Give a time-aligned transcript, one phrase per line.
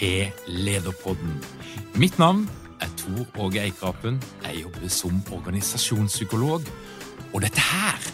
[0.00, 1.34] til Lederpodden.
[2.00, 2.46] Mitt navn
[2.80, 4.16] er Tor Åge Eikrapen.
[4.46, 6.64] Jeg jobber som organisasjonspsykolog,
[7.34, 8.06] og dette her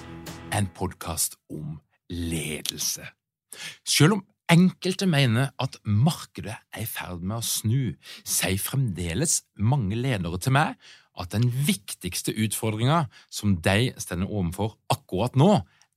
[0.50, 1.76] er en podkast om
[2.10, 3.06] ledelse.
[3.86, 7.94] Selv om enkelte mener at markedet er i ferd med å snu,
[8.26, 10.74] sier fremdeles mange ledere til meg
[11.14, 15.52] at den viktigste utfordringa som de står overfor akkurat nå,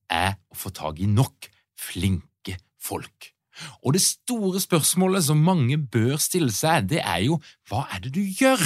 [0.06, 1.50] er å få tak i nok
[1.82, 3.34] flinke folk.
[3.84, 8.14] Og det store spørsmålet som mange bør stille seg, det er jo hva er det
[8.18, 8.64] du gjør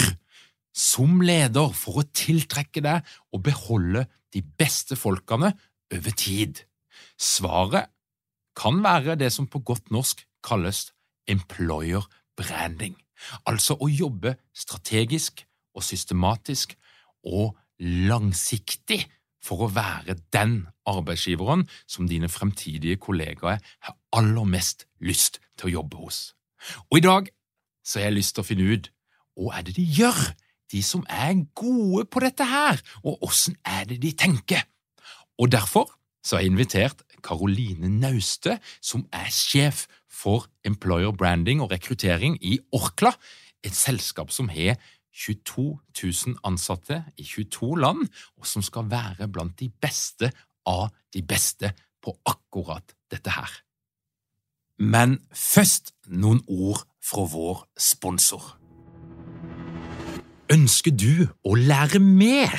[0.73, 5.53] som leder for å tiltrekke deg og beholde de beste folkene
[5.93, 6.63] over tid?
[7.19, 7.91] Svaret
[8.57, 10.91] kan være det som på godt norsk kalles
[11.29, 12.05] employer
[12.37, 12.95] branding,
[13.47, 16.75] altså å jobbe strategisk og systematisk
[17.23, 19.03] og langsiktig
[19.43, 25.73] for å være den arbeidsgiveren som dine fremtidige kollegaer har aller mest lyst til å
[25.79, 26.33] jobbe hos.
[26.91, 27.29] Og i dag
[27.83, 28.89] så har jeg lyst til å finne ut
[29.33, 30.19] hva er det de gjør,
[30.73, 34.63] de som er gode på dette her, og åssen er det de tenker?
[35.41, 35.89] Og derfor
[36.23, 42.59] så har jeg invitert Karoline Nauste, som er sjef for Employer Branding og rekruttering i
[42.75, 43.13] Orkla,
[43.63, 44.77] et selskap som har
[45.13, 48.07] 22 000 ansatte i 22 land,
[48.37, 50.31] og som skal være blant de beste
[50.65, 53.51] av de beste på akkurat dette her.
[54.79, 58.43] Men først noen ord fra vår sponsor.
[60.53, 62.57] Ønsker du å lære mer?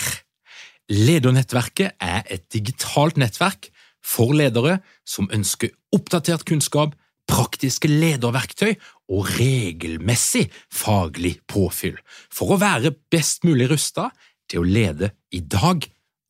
[0.90, 3.70] Ledernettverket er et digitalt nettverk
[4.04, 6.92] for ledere som ønsker oppdatert kunnskap,
[7.24, 8.74] praktiske lederverktøy
[9.14, 11.96] og regelmessig faglig påfyll
[12.32, 14.10] for å være best mulig rusta
[14.50, 15.86] til å lede i dag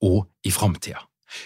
[0.07, 1.03] og i framtida.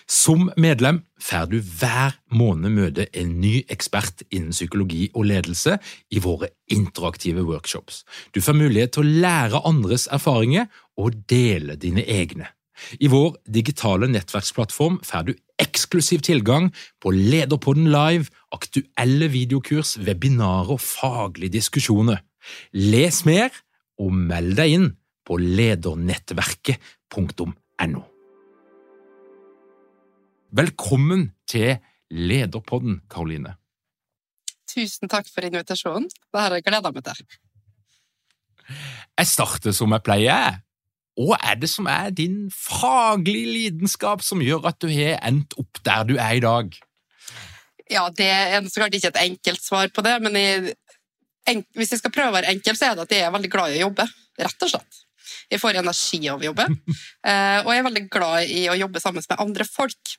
[0.09, 5.79] Som medlem får du hver måned møte en ny ekspert innen psykologi og ledelse
[6.11, 8.05] i våre interaktive workshops.
[8.35, 10.67] Du får mulighet til å lære andres erfaringer
[10.99, 12.47] og dele dine egne.
[13.03, 20.81] I vår digitale nettverksplattform får du eksklusiv tilgang på Lederpodden live, aktuelle videokurs, webinarer og
[20.85, 22.19] faglige diskusjoner.
[22.73, 23.51] Les mer
[23.99, 24.89] og meld deg inn
[25.27, 28.03] på ledernettverket.no.
[30.49, 31.77] Velkommen til
[32.09, 33.59] Lederpodden, Karoline.
[34.69, 36.09] Tusen takk for invitasjonen.
[36.09, 37.21] Det har jeg gleda meg til.
[38.69, 40.61] Jeg starter som jeg pleier.
[41.19, 45.81] Hva er det som er din faglige lidenskap som gjør at du har endt opp
[45.85, 46.71] der du er i dag?
[47.91, 50.77] Ja, Det er så klart ikke et enkelt svar på det, men jeg,
[51.49, 53.51] en, hvis jeg skal prøve å være enkel, så er det at jeg er veldig
[53.53, 54.09] glad i å jobbe.
[54.39, 55.03] Rett og slett.
[55.51, 56.65] Jeg får energi av å jobbe,
[57.29, 60.17] eh, og jeg er veldig glad i å jobbe sammen med andre folk.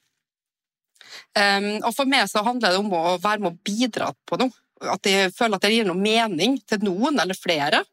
[1.38, 4.54] Um, og For meg så handler det om å være med å bidra på noe.
[4.80, 7.84] At jeg føler at det gir noe mening til noen eller flere.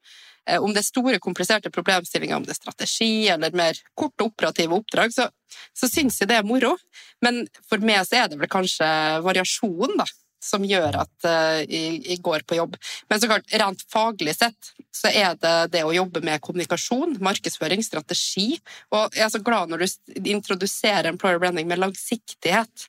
[0.46, 4.78] Eh, om det er store, kompliserte problemstillinger, om det er strategi eller mer korte operative
[4.78, 5.28] oppdrag, så,
[5.74, 6.76] så syns jeg det er moro.
[7.24, 8.86] Men for meg så er det vel kanskje
[9.26, 10.06] variasjon da,
[10.46, 12.76] som gjør at uh, jeg, jeg, går på jobb.
[13.10, 17.82] Men så klart, rent faglig sett så er det det å jobbe med kommunikasjon, markedsføring,
[17.82, 18.60] strategi.
[18.94, 22.86] Og jeg er så glad når du introduserer employer branding med langsiktighet,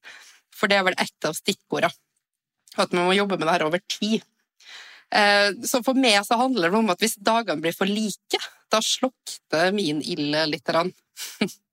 [0.57, 1.93] for det er vel ett av stikkordene.
[2.77, 4.25] At man må jobbe med det her over tid.
[5.15, 8.81] Eh, så for meg så handler det om at hvis dagene blir for like, da
[8.83, 10.67] slukner min ild litt.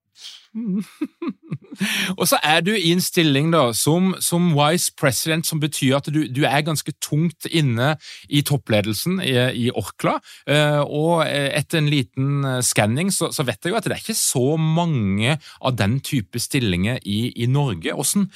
[2.19, 6.11] Og så er du i en stilling da, som, som wise president, som betyr at
[6.13, 7.95] du, du, er ganske tungt inne
[8.29, 9.35] i toppledelsen i,
[9.65, 10.17] i Orkla.
[10.47, 14.05] Eh, og etter en liten eh, skanning så, så, vet jeg jo at det er
[14.05, 17.95] ikke så mange av den type stillinger i, i Norge.
[17.95, 18.29] Hvordan,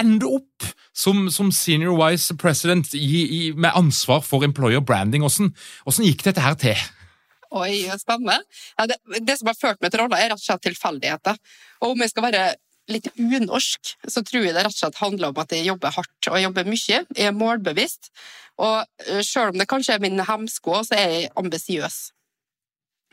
[0.00, 5.26] ender du opp som, som, senior wise president i, med ansvar for employer branding?
[5.26, 5.52] Hvordan,
[5.84, 6.88] hvordan gikk dette her til?
[7.50, 8.38] Oi, spennende.
[8.78, 11.38] Ja, det, det, som har ført meg til rolla, er rett og slett tilfeldigheter.
[11.82, 12.44] Og om jeg skal være
[12.90, 16.30] litt unorsk, så tror jeg det rett og slett handler om at jeg jobber hardt
[16.30, 17.02] og jeg jobber mye.
[17.02, 18.10] Jeg er målbevisst.
[18.60, 22.00] Og selv om det kanskje er min hemsko, så er jeg ambisiøs.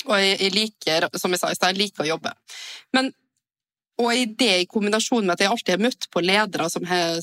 [0.07, 2.33] Og jeg liker, som jeg sa jeg liker å jobbe.
[2.93, 3.09] Men
[3.97, 7.17] og i det i kombinasjon med at jeg alltid har møtt på ledere som har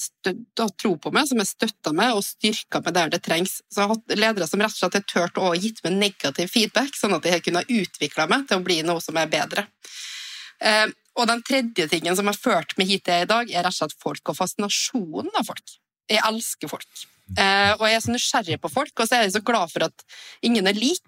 [0.81, 3.61] tro på meg, som har støtta meg og styrka meg der det trengs.
[3.71, 6.51] Så jeg har hatt ledere som rett og slett har turt å gitt meg negativ
[6.51, 9.69] feedback, sånn at jeg har kunnet utvikle meg til å bli noe som er bedre.
[10.67, 13.75] Eh, og den tredje tingen som har ført meg hit til i dag, er rett
[13.75, 15.77] og slett folk og fascinasjonen av folk.
[16.11, 17.07] Jeg elsker folk.
[17.39, 19.87] Eh, og jeg er så nysgjerrig på folk, og så er jeg så glad for
[19.87, 20.05] at
[20.45, 21.07] ingen er lik.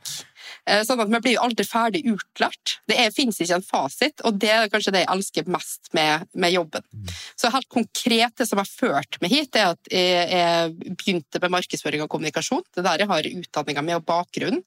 [0.66, 2.76] Eh, sånn at vi blir jo aldri ferdig utlært.
[2.90, 6.54] Det fins ikke en fasit, og det er kanskje det jeg elsker mest med, med
[6.54, 6.86] jobben.
[6.92, 7.12] Mm.
[7.38, 11.54] Så helt konkret, det som har ført meg hit, er at jeg, jeg begynte med
[11.58, 12.64] markedsføring og kommunikasjon.
[12.72, 14.64] Det er der jeg har utdanninga mi og bakgrunnen.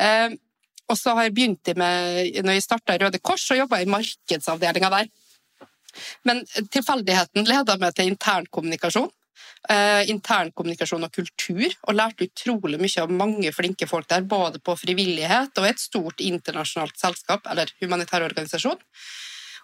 [0.00, 0.38] Eh,
[0.90, 3.94] og så har jeg begynt med, når jeg starta Røde Kors, så jobba jeg i
[3.94, 5.10] markedsavdelinga der.
[6.26, 9.10] Men tilfeldigheten leda meg til internkommunikasjon
[9.70, 14.76] eh, internkommunikasjon og kultur, og lærte utrolig mye av mange flinke folk der, både på
[14.78, 18.80] frivillighet og et stort internasjonalt selskap eller humanitær organisasjon.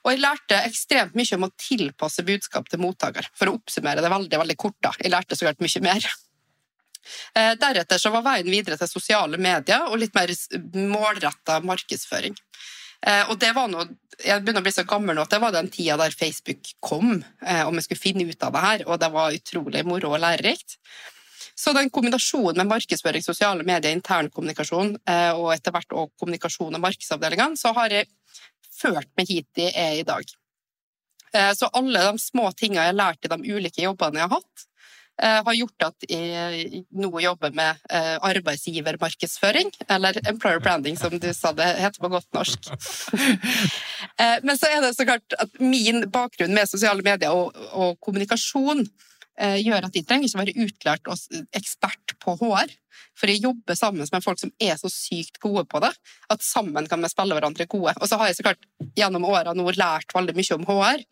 [0.07, 3.27] Og jeg lærte ekstremt mye om å tilpasse budskap til mottaker.
[3.35, 4.93] For å oppsummere det veldig veldig kort, da.
[5.03, 6.07] Jeg lærte så klart mye mer.
[7.35, 10.33] Eh, deretter så var veien videre til sosiale medier og litt mer
[10.75, 12.35] målretta markedsføring.
[13.05, 15.53] Eh, og det var noe, Jeg begynner å bli så gammel nå at det var
[15.53, 18.97] den tida der Facebook kom, eh, og vi skulle finne ut av det her, og
[19.03, 20.79] det var utrolig moro og lærerikt.
[21.53, 26.85] Så den kombinasjonen med markedsføring, sosiale medier, internkommunikasjon eh, og etter hvert også kommunikasjon og
[26.87, 28.09] markedsavdelingene, så har jeg
[28.73, 30.25] ført meg hit jeg er i dag.
[31.59, 34.67] Så alle de små tingene jeg har lært i de ulike jobbene jeg har hatt,
[35.19, 41.55] har gjort at jeg nå jobber med eh, arbeidsgivermarkedsføring, eller employer branding, som du sa
[41.57, 42.71] det heter på godt norsk.
[44.17, 47.99] Eh, men så er det så klart at min bakgrunn med sosiale medier og, og
[48.01, 48.87] kommunikasjon
[49.37, 52.73] gjør at de trenger ikke være utlært og ekspert på HR.
[53.17, 55.93] For jeg jobber sammen med folk som er så sykt gode på det,
[56.33, 57.93] at sammen kan vi spille hverandre gode.
[58.01, 58.65] Og så har jeg så klart
[58.97, 61.05] gjennom åra nå lært veldig mye om HR,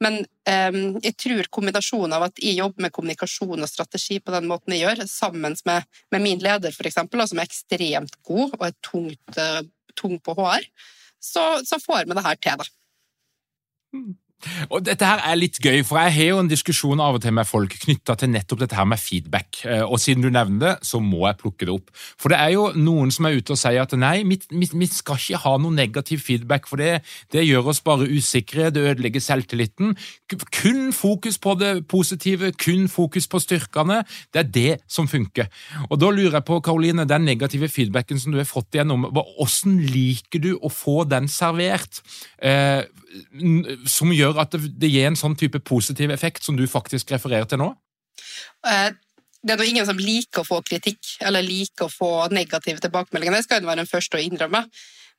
[0.00, 4.48] men um, jeg tror kombinasjonen av at jeg jobber med kommunikasjon og strategi på den
[4.48, 8.74] måten jeg gjør, sammen med, med min leder, eksempel, som er ekstremt god og er
[8.86, 9.60] tungt, uh,
[9.98, 10.66] tung på HR,
[11.20, 12.70] så, så får vi det her til, da.
[14.70, 17.34] Og Dette her er litt gøy, for jeg har jo en diskusjon av og til
[17.36, 19.62] med folk knytta til nettopp dette her med feedback.
[19.66, 21.92] Eh, og siden du nevner det, så må jeg plukke det opp.
[22.20, 25.42] For det er jo noen som er ute og sier at nei, vi skal ikke
[25.44, 27.00] ha noe negativ feedback, for det,
[27.34, 29.94] det, gjør oss bare usikre, det ødelegger selvtilliten.
[30.60, 34.02] Kun fokus på det positive, kun fokus på styrkene.
[34.32, 35.50] Det er det som funker.
[35.88, 39.78] Og da lurer jeg på, Karoline, den negative feedbacken som du har fått igjennom, hvordan
[39.90, 42.02] liker du å få den servert?
[42.42, 42.82] Eh,
[43.90, 47.62] som gjør at det, gir en sånn type positiv effekt som du faktisk refererer til
[47.62, 47.72] nå?
[48.66, 48.90] Eh,
[49.40, 53.38] det er noe ingen som liker å få kritikk eller liker å få negative tilbakemeldinger.
[53.38, 54.64] Det skal jo være den første å innrømme.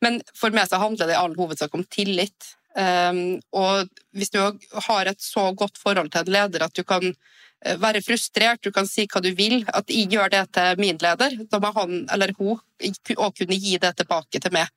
[0.01, 2.53] Men for meg så handler det i all hovedsak om tillit.
[2.71, 7.03] Um, og hvis du har et så godt forhold til en leder at du kan
[7.03, 11.01] eh, være frustrert, du kan si hva du vil, at jeg gjør det til min
[11.01, 12.61] leder, da må han eller hun
[13.17, 14.71] òg kunne gi det tilbake til meg.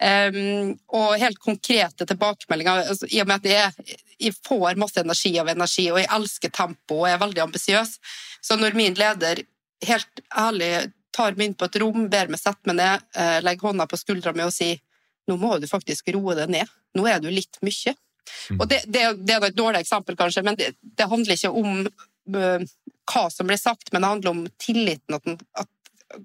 [0.00, 2.86] Um, og helt konkrete tilbakemeldinger.
[2.88, 6.52] Altså, I og med at jeg, jeg, får masse energi av energi, og jeg elsker
[6.56, 7.98] tempo og er veldig ambisiøs,
[8.40, 9.42] så når min leder
[9.84, 10.70] helt ærlig
[11.12, 13.98] tar meg inn på et rom, ber meg sette meg ned, uh, legger hånda på
[14.00, 14.80] skuldra mi og sier
[15.28, 17.92] nå må du faktisk roe deg ned, nå er du litt mye.
[17.92, 18.56] Mm.
[18.56, 21.84] Og det, det, det, er et dårlig eksempel, kanskje, men det, det handler ikke om
[21.84, 22.64] uh,
[23.10, 25.70] hva som blir sagt, men det handler om tilliten at, at,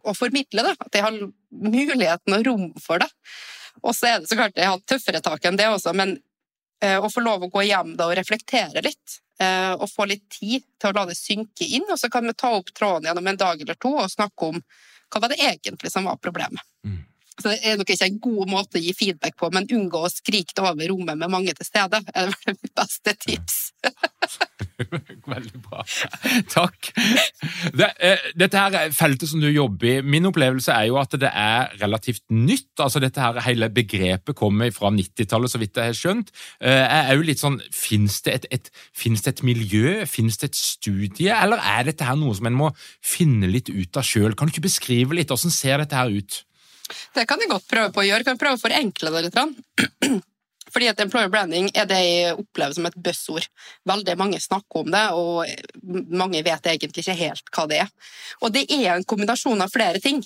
[0.05, 0.73] å formidle det.
[0.79, 1.19] At jeg har
[1.51, 3.11] muligheten og rom for det.
[3.83, 6.17] Og så er det så klart jeg har hatt tøffere tak enn det også, men
[6.83, 10.25] eh, å få lov å gå hjem da og reflektere litt, eh, og få litt
[10.33, 13.31] tid til å la det synke inn, og så kan vi ta opp tråden gjennom
[13.31, 14.61] en dag eller to og snakke om
[15.13, 16.63] hva var det egentlig som var problemet.
[16.85, 17.03] Mm.
[17.41, 20.11] Så Det er nok ikke en god måte å gi feedback på, men unngå å
[20.11, 23.57] skrike over rommet med mange til stede Det er det mitt beste tips.
[25.35, 25.83] Veldig bra.
[26.51, 26.89] Takk.
[27.75, 31.31] Det, eh, dette her feltet som du jobber i, min opplevelse er jo at det
[31.31, 32.71] er relativt nytt.
[32.79, 36.31] altså dette her Hele begrepet kommer fra 90-tallet, så vidt jeg har skjønt.
[36.61, 41.31] Eh, er jo litt sånn, Fins det, et, det et miljø, fins det et studie,
[41.35, 42.71] eller er dette her noe som en må
[43.03, 44.35] finne litt ut av sjøl?
[44.35, 46.43] Kan du ikke beskrive litt hvordan ser dette her ut?
[47.15, 48.27] Det kan jeg godt prøve på å gjøre.
[48.27, 49.39] Kan prøve å forenkle det litt?
[50.75, 53.45] Fordi at employer branding er det jeg opplever som et buzzord.
[53.87, 55.45] Veldig mange snakker om det, og
[56.11, 57.93] mange vet egentlig ikke helt hva det er.
[58.41, 60.19] Og det er en kombinasjon av flere ting.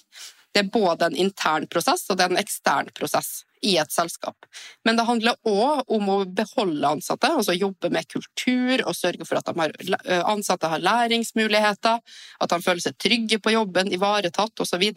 [0.50, 4.48] Det er både en intern prosess og det er en ekstern prosess i et selskap.
[4.88, 9.38] Men det handler òg om å beholde ansatte, altså jobbe med kultur og sørge for
[9.42, 9.76] at har,
[10.32, 12.00] ansatte har læringsmuligheter,
[12.40, 14.88] at de føler seg trygge på jobben, ivaretatt osv.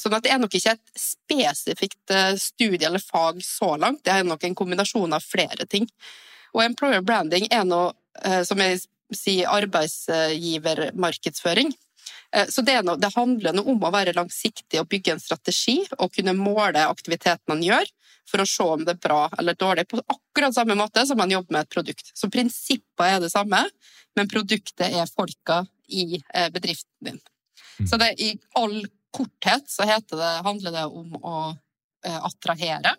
[0.00, 4.12] Sånn at det er nok ikke et spesifikt eh, studie eller fag så langt, det
[4.14, 5.86] er nok en kombinasjon av flere ting.
[6.56, 7.92] Og employer branding er noe
[8.24, 8.80] eh, som jeg
[9.12, 11.72] sier arbeidsgivermarkedsføring.
[12.32, 15.86] Eh, så det, noe, det, handler noe om å være langsiktig og bygge en strategi
[15.98, 17.86] og kunne måle aktiviteten man gjør,
[18.28, 21.34] for å se om det er bra eller dårlig, på akkurat samme måte som man
[21.34, 22.06] jobber med et produkt.
[22.16, 23.60] Så prinsippet er det samme,
[24.16, 26.22] men produktet er folka i
[26.54, 27.20] bedriften din.
[27.76, 27.86] Mm.
[27.90, 31.36] Så det er i all korthet så det, handler det om å
[32.06, 32.96] eh, attrahere,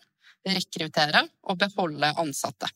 [0.47, 2.69] rekruttere og beholde ansatte.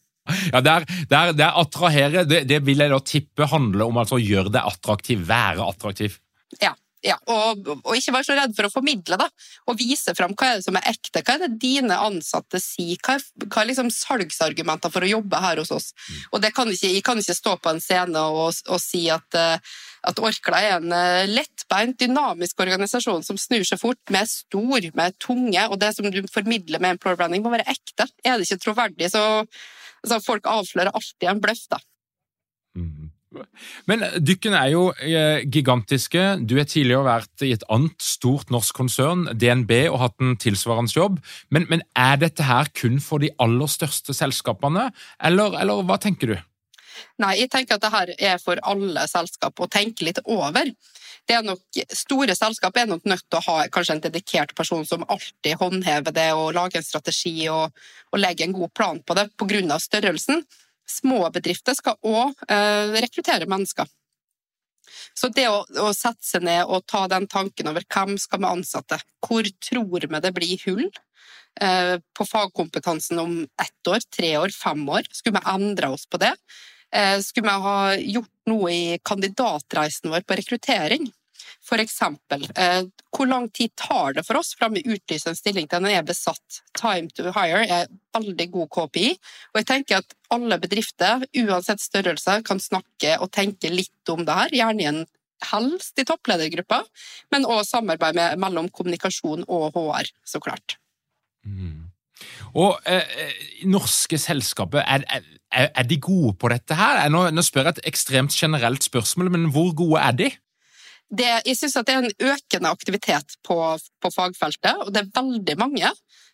[0.52, 3.88] Ja, det, er, det, er, det er attrahere, det, det, vil jeg da tippe handler
[3.88, 6.18] om altså å gjøre det attraktiv, være attraktiv.
[6.60, 6.74] Ja,
[7.06, 9.28] ja, og, og, ikke være så redd for å formidle, da.
[9.70, 11.22] Og vise fram hva er det som er ekte.
[11.22, 12.98] Hva er det dine ansatte sier?
[13.06, 15.92] Hva er, hva er liksom salgsargumenter for å jobbe her hos oss?
[15.94, 16.24] Mm.
[16.32, 19.38] Og det kan ikke, jeg kan ikke stå på en scene og, og si at,
[19.38, 19.78] eh,
[20.08, 25.18] at Orkla er en eh, lettbeint, dynamisk organisasjon som snur seg fort, med stor, med
[25.24, 28.08] tunge, og det som du formidler med employer branding, må være ekte.
[28.24, 31.82] Er det ikke troverdig, så altså, folk avslører alltid en bløff, da.
[32.78, 33.14] Mm.
[33.90, 36.24] Men dykkene er jo eh, gigantiske.
[36.48, 40.94] Du har tidligere vært i et annet stort norsk konsern, DNB, og hatt en tilsvarende
[40.96, 41.20] jobb.
[41.54, 44.90] Men, men er dette her kun for de aller største selskapene,
[45.30, 46.38] eller, eller, hva tenker du?
[47.24, 50.72] Nei, jeg tenker at dette er for alle selskap å tenke litt over.
[51.28, 51.60] Er nok,
[51.92, 56.16] store selskap er nok nødt til å ha kanskje en dedikert person som alltid håndhever
[56.16, 57.76] det og lager en strategi og,
[58.14, 59.80] og legger en god plan på det pga.
[59.84, 60.46] størrelsen.
[60.88, 63.90] Små bedrifter skal òg eh, rekruttere mennesker.
[65.18, 68.50] Så det å, å, sette seg ned og ta den tanken over hvem skal vi
[68.50, 70.86] ansette, hvor tror vi det blir hull
[71.62, 76.22] eh, på fagkompetansen om ett år, tre år, fem år, skulle vi endre oss på
[76.24, 76.34] det?
[76.98, 81.12] Eh, skulle vi ha gjort noe i kandidatreisen vår på rekruttering?
[81.68, 85.68] For eksempel, eh, hvor lang tid tar det for oss fra vi utlyser en stilling
[85.68, 86.62] til den er besatt?
[86.80, 89.12] Time to hire er veldig god KPI,
[89.52, 94.40] og jeg tenker at alle bedrifter, uansett størrelse, kan snakke og tenke litt om det
[94.40, 95.04] her, gjerne i en
[95.52, 96.82] helst i toppledergruppa,
[97.32, 100.80] men òg samarbeid mellom kommunikasjon og HR, så klart.
[101.46, 101.87] Mm.
[102.56, 107.04] Og eh, eh, Norske selskaper, er, er, er, de gode på dette her?
[107.14, 110.32] Nå, nå spør jeg et ekstremt generelt spørsmål, men hvor gode er de?
[111.10, 113.58] det, jeg syns det er en økende aktivitet på,
[114.02, 115.92] på, fagfeltet, og det er veldig mange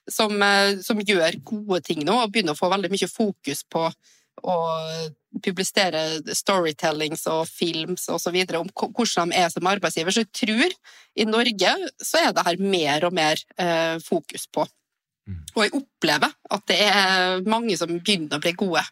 [0.10, 3.86] som, eh, som, gjør gode ting nå, og begynner å få veldig mye fokus på
[4.44, 4.56] å
[5.46, 10.14] publisere storytellings og films videre om hvordan de er som arbeidsgiver.
[10.14, 10.74] Så jeg tror
[11.22, 14.66] i Norge så er det her mer og mer eh, fokus på.
[15.56, 18.84] Og jeg opplever at det er mange som begynner å bli gode.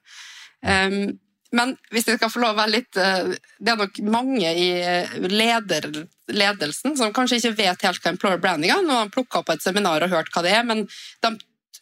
[0.62, 1.20] Um,
[1.56, 4.68] men hvis jeg skal få lov å være litt eh, Det er nok mange i
[4.80, 5.90] eh, leder,
[6.32, 8.84] ledelsen som kanskje ikke vet helt hva employer branding er.
[8.86, 11.34] Nå har de plukka opp et seminar og hørt hva det er, men de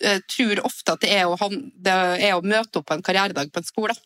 [0.02, 3.54] eh, tror ofte at det er, å, det er å møte opp på en karrieredag
[3.54, 3.98] på en skole.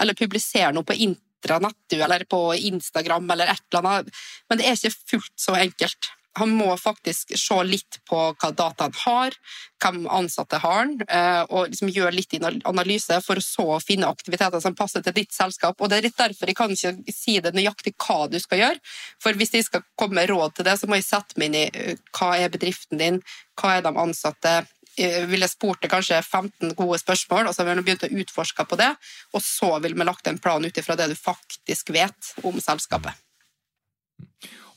[0.00, 2.40] Eller publisere noe på intranett eller på
[2.72, 4.24] Instagram eller et eller annet.
[4.48, 8.94] Men det er ikke fullt så enkelt han må faktisk se litt på hva dataen
[9.02, 9.34] har,
[9.82, 12.36] hvem ansatte har han, eh, og liksom gjøre litt
[12.68, 15.80] analyse for å finne aktiviteter som passer til ditt selskap.
[15.80, 18.80] Og Det er litt derfor jeg kan ikke si det nøyaktig hva du skal gjøre.
[19.18, 21.62] For hvis jeg skal komme med råd til det, så må jeg sette meg inn
[21.64, 23.22] i eh, hva er bedriften din,
[23.58, 24.66] hva er de ansatte,
[24.98, 28.78] jeg ville spurt kanskje 15 gode spørsmål, og så ville vi begynt å utforske på
[28.80, 28.90] det.
[29.32, 33.14] Og så ville vi lagt en plan ut ifra det du faktisk vet om selskapet.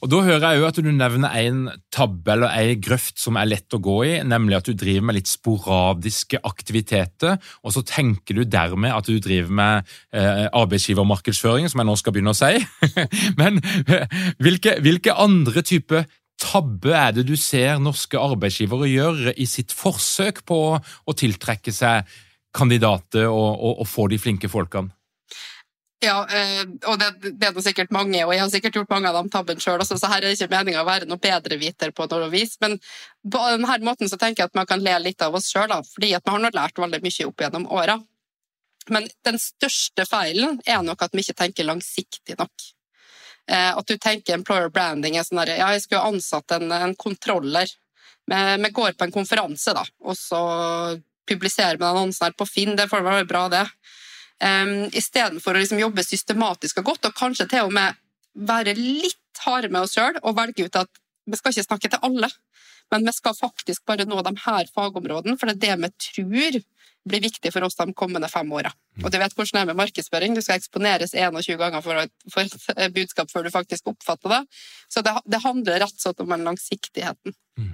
[0.03, 1.60] Og Da hører jeg jo at du nevner en
[1.93, 5.15] tabbe eller en grøft som er lett å gå i, nemlig at du driver med
[5.15, 11.79] litt sporadiske aktiviteter, og så tenker du dermed at du driver med eh, arbeidsgivermarkedsføring, som
[11.79, 12.60] jeg nå skal begynne å si.
[13.39, 13.62] Men
[14.43, 16.03] hvilke, hvilke andre typer
[16.41, 22.12] tabbe er det du ser norske arbeidsgivere gjøre i sitt forsøk på å tiltrekke seg
[22.53, 24.91] kandidater og, og, og få de flinke folkene?
[26.03, 29.07] Ja, eh, og det, det er det sikkert mange, og jeg har sikkert gjort mange
[29.07, 31.93] av dem tabbene sjøl også, så her er det ikke meninga å være noe bedreviter
[31.95, 32.57] på noe vis.
[32.63, 32.75] Men
[33.24, 36.12] på denne måten så tenker jeg at man kan le litt av oss sjøl, fordi
[36.17, 37.98] at vi har nå lært veldig mye opp gjennom åra.
[38.91, 42.67] Men den største feilen er nok at vi ikke tenker langsiktig nok.
[43.48, 47.00] Eh, at du tenker employer branding er sånn der, ja, jeg skulle ansatt en, en
[47.00, 47.72] kontroller.
[48.27, 50.43] Vi går på en konferanse, da, og så
[51.27, 52.75] publiserer vi annonsen her på Finn.
[52.79, 53.65] Det får være bra, det.
[54.44, 58.00] Um, Istedenfor å liksom jobbe systematisk og godt, og kanskje til og med
[58.34, 62.02] være litt harde med oss sjøl og velge ut at vi skal ikke snakke til
[62.04, 62.28] alle,
[62.92, 66.60] men vi skal faktisk bare nå de her fagområdene, for det er det vi tror
[67.04, 68.72] blir viktig for oss de kommende fem åra.
[69.02, 70.36] Og du vet hvordan det er med markedsføring.
[70.36, 74.42] Du skal eksponeres 21 ganger for et, for et budskap før du faktisk oppfatter det.
[74.92, 77.36] Så det, det handler rett og slett om den langsiktigheten.
[77.60, 77.74] Mm.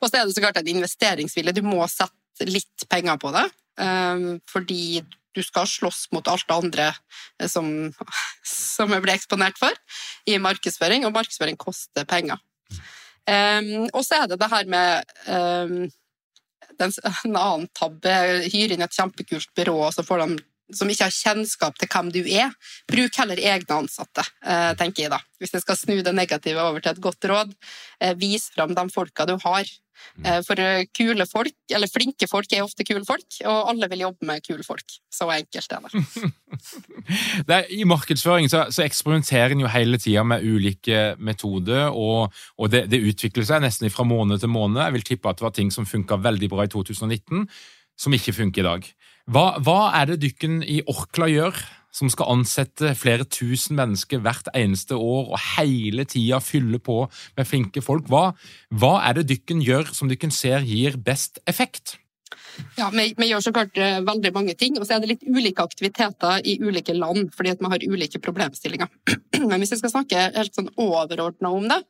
[0.00, 1.58] Og så er det så klart en investeringsvilje.
[1.58, 3.44] Du må sette litt penger på det,
[4.48, 5.02] fordi
[5.38, 7.70] du skal slåss mot alt det andre eh, som,
[8.46, 9.74] som jeg ble eksponert for
[10.28, 12.42] i markedsføring, og markedsføring koster penger.
[13.28, 15.82] Um, og så er det det her med um,
[16.80, 16.94] den,
[17.26, 18.14] en annen tabbe.
[18.48, 20.38] Hyre inn et kjempekult byrå, og så får de
[20.74, 22.54] som ikke har kjennskap til hvem du er.
[22.90, 25.20] Bruk heller egne ansatte, eh, tenker jeg da.
[25.40, 27.54] Hvis jeg skal snu det negative over til et godt råd,
[28.00, 29.64] eh, vis fram de folka du har.
[30.24, 30.58] Eh, for
[30.94, 34.64] kule folk, eller flinke folk, er ofte kule folk, og alle vil jobbe med kule
[34.66, 34.98] folk.
[35.10, 36.30] Så enkelt er det.
[37.48, 42.70] det I markedsføring så, så eksperimenterer en jo hele tida med ulike metoder, og, og
[42.70, 44.82] det, det, utvikler seg nesten fra måned til måned.
[44.84, 47.46] Jeg vil tippe at det var ting som funka veldig bra i 2019,
[47.98, 48.90] som ikke funker i dag.
[49.28, 51.58] Hva, hva er det dykken i Orkla gjør
[51.92, 57.02] som skal ansette flere tusen mennesker hvert eneste år og hele tida fylle på
[57.36, 58.08] med flinke folk.
[58.12, 58.32] Hva,
[58.72, 61.96] hva er det dykken gjør som dykken ser gir best effekt?
[62.76, 65.26] Ja, vi, vi, gjør så klart uh, veldig mange ting, og så er det litt
[65.28, 68.90] ulike aktiviteter i ulike land, fordi at vi har ulike problemstillinger.
[69.48, 71.82] Men hvis jeg skal snakke helt sånn overordna om det,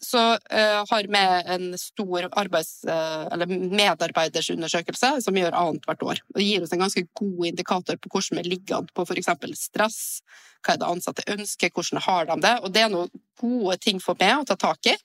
[0.00, 0.20] så
[0.50, 1.22] eh, har vi
[1.54, 6.22] en stor arbeids- eller medarbeidersundersøkelse som gjør annethvert år.
[6.36, 9.28] Det gir oss en ganske god indikator på hvordan vi ligger an på f.eks.
[9.60, 10.00] stress,
[10.64, 12.54] hva er det ansatte ønsker, hvordan har de det.
[12.62, 14.96] Og det er noen gode ting for meg å ta tak i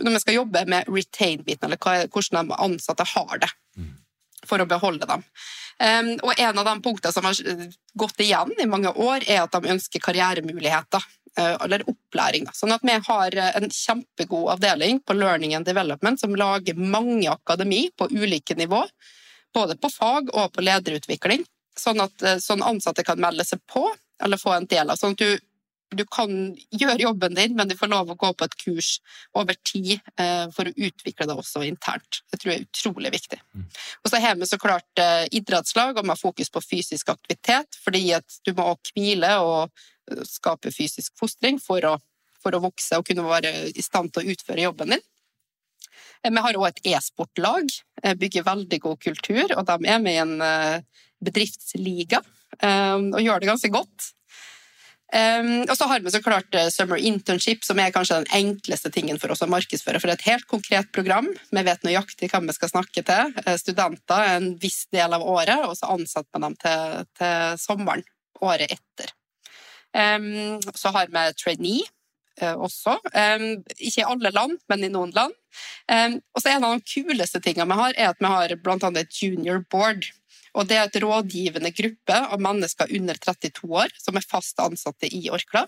[0.00, 3.50] når vi skal jobbe med retain-biten, eller hvordan de ansatte har det.
[3.76, 3.90] Mm.
[4.48, 5.24] For å beholde dem.
[5.80, 7.36] Um, og en av de punktene som har
[8.00, 11.04] gått igjen i mange år, er at de ønsker karrieremuligheter.
[11.38, 12.48] Eh, eller opplæring.
[12.52, 17.30] Sånn at vi har eh, en kjempegod avdeling på Learning and Development som lager mange
[17.30, 18.82] akademi på ulike nivå.
[19.54, 21.44] Både på fag og på lederutvikling.
[21.78, 23.86] Sånn at eh, sånn ansatte kan melde seg på
[24.20, 24.98] eller få en del av.
[24.98, 25.46] Sånn at du,
[25.96, 26.30] du kan
[26.70, 28.90] gjøre jobben din, men du får lov å gå på et kurs
[29.36, 29.96] over tid
[30.54, 32.20] for å utvikle det også internt.
[32.30, 33.40] Det tror jeg er utrolig viktig.
[33.54, 33.64] Mm.
[34.04, 35.02] Og så har vi så klart
[35.34, 40.26] idrettslag og vi har fokus på fysisk aktivitet, fordi at du må også hvile og
[40.26, 41.96] skape fysisk fostring for å,
[42.42, 45.06] for å vokse og kunne være i stand til å utføre jobben din.
[46.22, 47.70] Eh, vi har òg et e-sportlag,
[48.02, 50.80] eh, bygger veldig god kultur, og de er med i en eh,
[51.20, 52.22] bedriftsliga
[52.60, 54.06] og gjør det ganske godt.
[55.10, 59.32] Og så har vi så klart Summer Internship, som er kanskje den enkleste tingen for
[59.34, 59.98] oss å markedsføre.
[59.98, 61.26] For det er et helt konkret program.
[61.50, 63.34] Vi vet nøyaktig hvem vi skal snakke til.
[63.58, 68.06] Studenter en viss del av året, og så ansetter vi dem til, til sommeren
[68.40, 69.10] året etter.
[70.74, 71.82] Så har vi trainee
[72.40, 72.98] eh, også.
[73.78, 75.34] Ikke i alle land, men i noen land.
[75.90, 79.22] Og så En av de kuleste tingene vi har, er at vi har annet et
[79.22, 80.06] junior board.
[80.58, 85.06] Og Det er et rådgivende gruppe av mennesker under 32 år som er fast ansatte
[85.06, 85.66] i Orkla.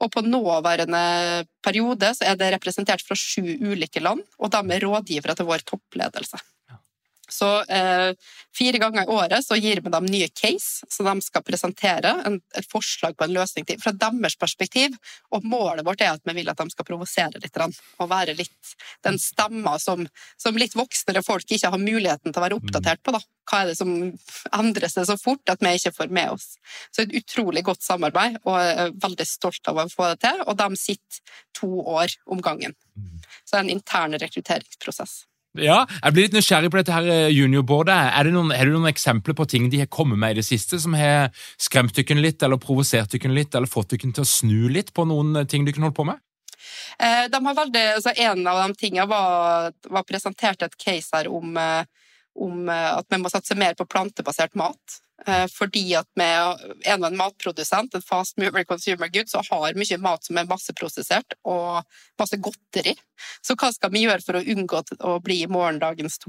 [0.00, 5.36] Og på nåværende periode er det representert fra sju ulike land, og de er rådgivere
[5.36, 6.40] til vår toppledelse.
[7.36, 8.12] Så eh,
[8.56, 12.38] Fire ganger i året så gir vi dem nye case, så de skal presentere en,
[12.56, 14.96] et forslag på en løsning til, fra deres perspektiv.
[15.36, 18.72] Og målet vårt er at vi vil at de skal provosere litt og være litt
[19.04, 20.06] den stemma som,
[20.40, 23.12] som, litt voksnere folk ikke har muligheten til å være oppdatert på.
[23.16, 23.20] Da.
[23.50, 23.92] Hva er det som
[24.56, 26.48] endrer seg så fort at vi ikke får med oss?
[26.96, 30.44] Så et utrolig godt samarbeid, og jeg er veldig stolt av å få det til.
[30.48, 32.76] Og de sitter to år om gangen.
[32.96, 33.16] Mm.
[33.44, 35.26] Så det er en intern rekrutteringsprosess.
[35.62, 37.94] Ja, Jeg blir litt nysgjerrig på dette her eh, juniorboardet.
[37.94, 40.46] Er det noen, er det noen eksempler på ting de har kommet med i det
[40.46, 44.28] siste, som har skremt dere litt, eller provosert dere litt, eller fått dere til å
[44.28, 46.20] snu litt på noen eh, ting dere holdt på med?
[46.98, 51.56] Eh, har veldig, altså En av de tingene var, var presentert et case her om,
[52.36, 55.00] om at vi må satse mer på plantebasert mat.
[55.24, 59.98] Eh, fordi at med, er en matprodusent, en fast mover consumer good, så har mye
[60.02, 61.80] mat som er masseprosessert og
[62.20, 62.92] masse godteri.
[63.40, 66.20] Så hva skal vi gjøre for å unngå å bli morgendagens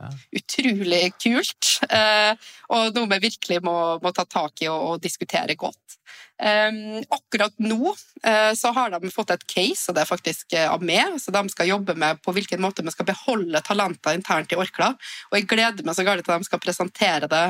[0.00, 0.40] tobakksindustri?
[0.40, 5.56] Utrolig kult, eh, og noe vi virkelig må, må ta tak i og, og diskutere
[5.58, 5.98] godt.
[6.40, 10.84] Akkurat nå uh, så har de fått et case, og det er faktisk uh, av
[10.84, 14.58] meg, så de skal jobbe med på hvilken måte vi skal beholde talenter internt i
[14.58, 14.94] Orkla.
[15.28, 17.44] Og jeg gleder meg så galt til de skal presentere det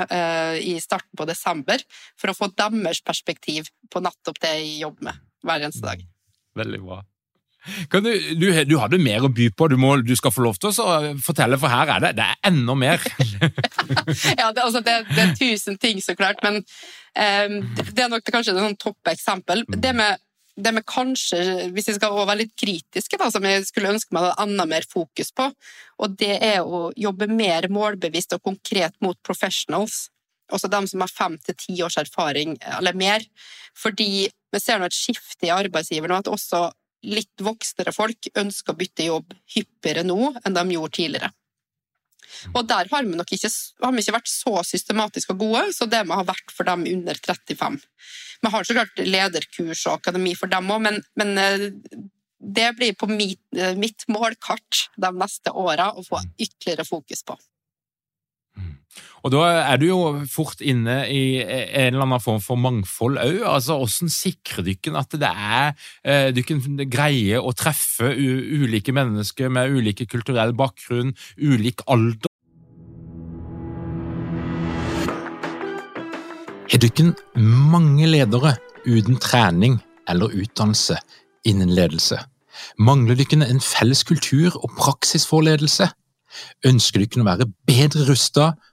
[0.66, 1.86] i starten på desember,
[2.18, 6.04] for å få deres perspektiv på nettopp det jeg jobber med hver eneste dag.
[6.58, 7.00] Veldig bra.
[7.92, 10.72] Du, du, du, hadde mer å by på, du, må, du, skal få lov til
[10.72, 13.04] å fortelle, for her er det, det er enda mer.
[14.40, 17.60] ja, det, altså, det, det, er tusen ting, så klart, men um,
[17.92, 19.66] det er nok kanskje et sånn topp eksempel.
[19.68, 19.78] Mm.
[19.84, 20.24] Det med,
[20.56, 21.42] det med kanskje,
[21.74, 24.88] hvis jeg skal være litt kritiske, da, som jeg skulle ønske meg hadde enda mer
[24.88, 25.50] fokus på,
[26.00, 30.08] og det er å jobbe mer målbevisst og konkret mot professionals.
[30.50, 33.22] Også dem som har fem til ti års erfaring eller mer.
[33.78, 36.64] Fordi vi ser nå et skifte i arbeidsgiver nå, at også
[37.06, 41.30] litt voksnere folk ønsker å bytte jobb hyppigere nå enn de gjorde tidligere.
[42.54, 46.02] Og der har vi nok ikke, vi ikke vært så systematiske og gode så det
[46.06, 47.80] vi har vært for dem under 35.
[48.40, 51.68] Vi har så klart lederkurs og akademi for dem òg, men, men, eh,
[52.40, 57.36] det blir på mitt, eh, mitt målkart de neste åra å få ytterligere fokus på.
[59.24, 60.00] Og Da er du jo
[60.30, 63.42] fort inne i en eller annen form for mangfold òg.
[63.44, 65.68] Altså, hvordan sikrer dere at det er
[66.04, 72.32] eh, dere greier å treffe ulike mennesker med ulike kulturell bakgrunn, ulik alder?
[76.70, 80.96] Har dere mange ledere uten trening eller utdannelse
[81.44, 82.18] innen ledelse?
[82.80, 85.90] Mangler dere en felles kultur og praksis for ledelse?
[86.66, 88.56] Ønsker dere å være bedre rustet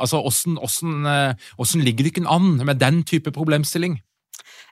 [0.00, 4.00] Altså, hvordan, hvordan, eh, hvordan ligger dere an med den type problemstilling?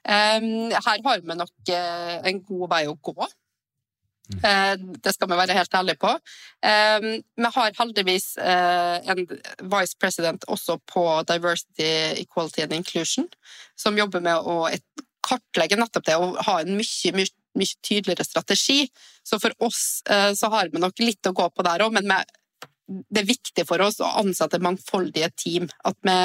[0.03, 3.15] Um, her har vi nok uh, en god vei å gå.
[4.33, 4.39] Mm.
[4.43, 6.11] Uh, det skal vi være helt ærlige på.
[6.63, 7.07] Um,
[7.39, 9.23] vi har heldigvis uh, en
[9.71, 13.29] vice president også på Diversity, Equality and Inclusion,
[13.79, 14.67] som jobber med å
[15.23, 18.81] kartlegge nettopp det og ha en mye, mye, mye tydeligere strategi.
[19.23, 22.17] Så for oss så har vi nok litt å gå på der òg, men vi
[22.87, 25.69] det er viktig for oss å ansette mangfoldige team.
[25.87, 26.17] At vi,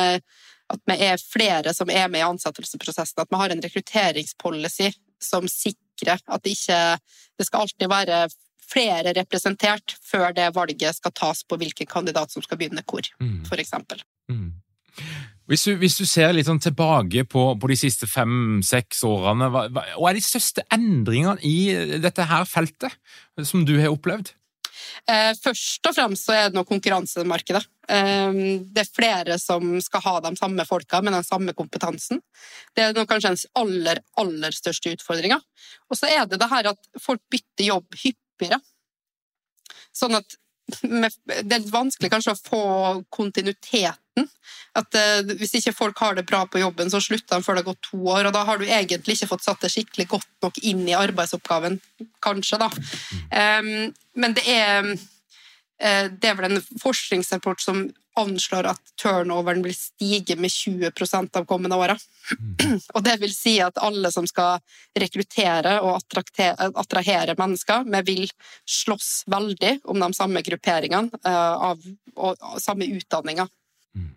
[0.75, 3.23] at vi er flere som er med i ansettelsesprosessen.
[3.23, 4.91] At vi har en rekrutteringspolicy
[5.23, 6.99] som sikrer at det ikke
[7.39, 8.29] Det skal alltid være
[8.69, 13.45] flere representert før det valget skal tas på hvilken kandidat som skal begynne hvor, mm.
[13.47, 13.71] f.eks.
[14.29, 14.51] Mm.
[15.49, 19.63] Hvis du, hvis du, ser litt sånn tilbake på, på de siste fem-seks årene, hva,
[19.73, 22.99] hva, hva, er de største endringene i dette her feltet
[23.49, 24.35] som du har opplevd?
[25.09, 27.63] Eh, først og fremst så er det noe konkurransemarkedet.
[27.89, 32.23] Eh, det er flere som skal ha de samme folka med den samme kompetansen.
[32.77, 35.41] Det er kanskje den aller, aller største utfordringa.
[35.89, 38.61] Og så er det det her at folk bytter jobb hyppigere.
[39.97, 42.63] Sånn at det er vanskelig kanskje å få
[43.15, 44.29] kontinuiteten.
[44.77, 47.65] At uh, Hvis ikke folk har det bra på jobben, så slutter de før det
[47.65, 48.29] har gått to år.
[48.29, 51.79] og Da har du egentlig ikke fått satt det skikkelig godt nok inn i arbeidsoppgaven,
[52.25, 52.61] kanskje.
[52.61, 52.69] da.
[53.33, 57.87] Um, men det er, uh, det er vel en forskningsrapport som
[58.19, 60.91] anslår at turnoveren vil stige med 20
[61.39, 61.97] av kommende åra.
[62.39, 62.81] Mm.
[62.97, 64.61] Og det vil si at alle som skal
[64.99, 68.27] rekruttere og attrahere mennesker, vi vil
[68.69, 71.85] slåss veldig om de samme grupperingene eh, av,
[72.17, 73.49] og samme utdanninger.
[73.97, 74.11] Mm.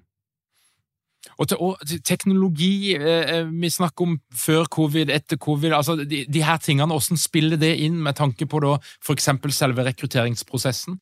[1.37, 5.73] Og, te og, teknologi eh, eh, vi snakker om før covid, etter covid.
[5.77, 9.29] altså de, de her tingene, Hvordan spiller det inn med tanke på f.eks.
[9.55, 10.99] selve rekrutteringsprosessen?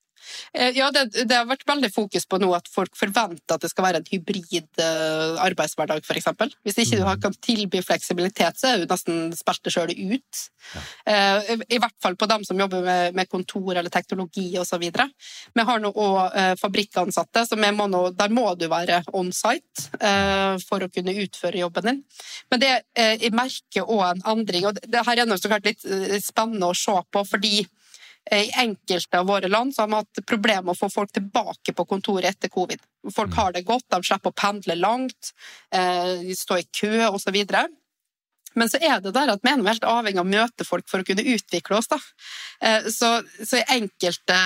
[0.53, 3.71] Eh, ja, det, det, har vært veldig fokus på nå at folk forventer at det
[3.71, 6.29] skal være en hybrid uh, arbeidshverdag, f.eks.
[6.65, 7.21] Hvis ikke du mm.
[7.23, 10.43] kan tilby fleksibilitet, så er du nesten spilt sjøl ut.
[10.73, 10.83] Ja.
[11.09, 14.85] Uh, i, hvert fall på dem som jobber med, med kontor eller teknologi osv.
[14.89, 19.87] Vi har nå òg fabrikkansatte, så må nå, der må du være on site
[20.65, 22.01] for å kunne utføre jobben din.
[22.51, 25.83] Men det, jeg merker òg en endring, og det, her er nå så klart litt
[26.23, 27.78] spennende å se på, fordi Eh,
[28.31, 31.73] I enkelte av våre land så har vi hatt problemer med å få folk tilbake
[31.73, 32.81] på kontoret etter covid.
[33.15, 35.31] Folk har det godt, de slipper å pendle langt,
[35.71, 37.39] de står i kø osv.
[38.57, 41.01] Men så er det der at vi er helt avhengig av å møte folk for
[41.01, 41.89] å kunne utvikle oss.
[41.91, 41.99] Da.
[42.65, 44.39] Eh, så, så, i enkelte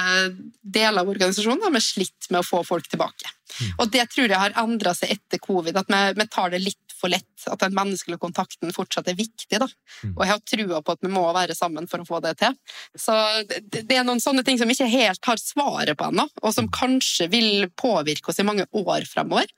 [0.62, 3.32] deler av organisasjonen har vi slitt med å få folk tilbake.
[3.54, 3.72] Mm.
[3.78, 6.83] Og det tror jeg har endra seg etter covid, at vi, vi, tar det litt
[7.04, 7.46] for lett.
[7.52, 9.60] At den menneskelige kontakten fortsatt er viktig.
[9.60, 9.68] Da.
[10.04, 10.14] Mm.
[10.16, 12.56] Og jeg har trua på at vi må være sammen for å få det til.
[12.96, 13.16] Så
[13.50, 16.70] det, det er noen sånne ting som ikke helt har svaret på ennå, og som
[16.70, 16.74] mm.
[16.76, 19.52] kanskje vil påvirke oss i mange år fremover.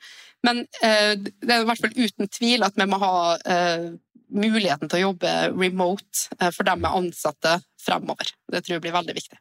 [0.46, 3.88] Men eh, det er i hvert fall uten tvil at vi må ha eh,
[4.36, 8.34] muligheten til å jobbe remote eh, for dem med ansatte fremover.
[8.52, 9.40] Det tror jeg blir veldig viktig.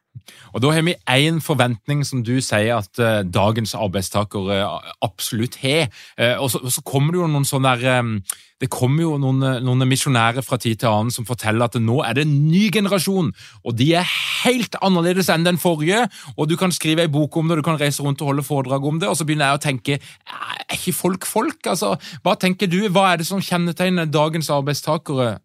[0.53, 4.63] Og Da har vi én forventning som du sier at uh, dagens arbeidstakere
[5.03, 5.89] absolutt har.
[6.19, 8.19] Uh, og, og, så, kommer det jo noen sånne der, um,
[8.63, 12.15] det kommer jo noen, noen, misjonærer fra tid til annen som forteller at nå er
[12.15, 13.33] det en ny generasjon,
[13.67, 14.07] og de er
[14.45, 16.05] helt annerledes enn den forrige.
[16.37, 18.85] og Du kan skrive ei bok om det, du kan reise rundt og holde foredrag
[18.87, 19.09] om det.
[19.11, 21.59] og Så begynner jeg å tenke er ikke folk folk?
[21.67, 22.85] Altså, Hva tenker du?
[22.87, 25.39] Hva er det som kjennetegner dagens arbeidstakere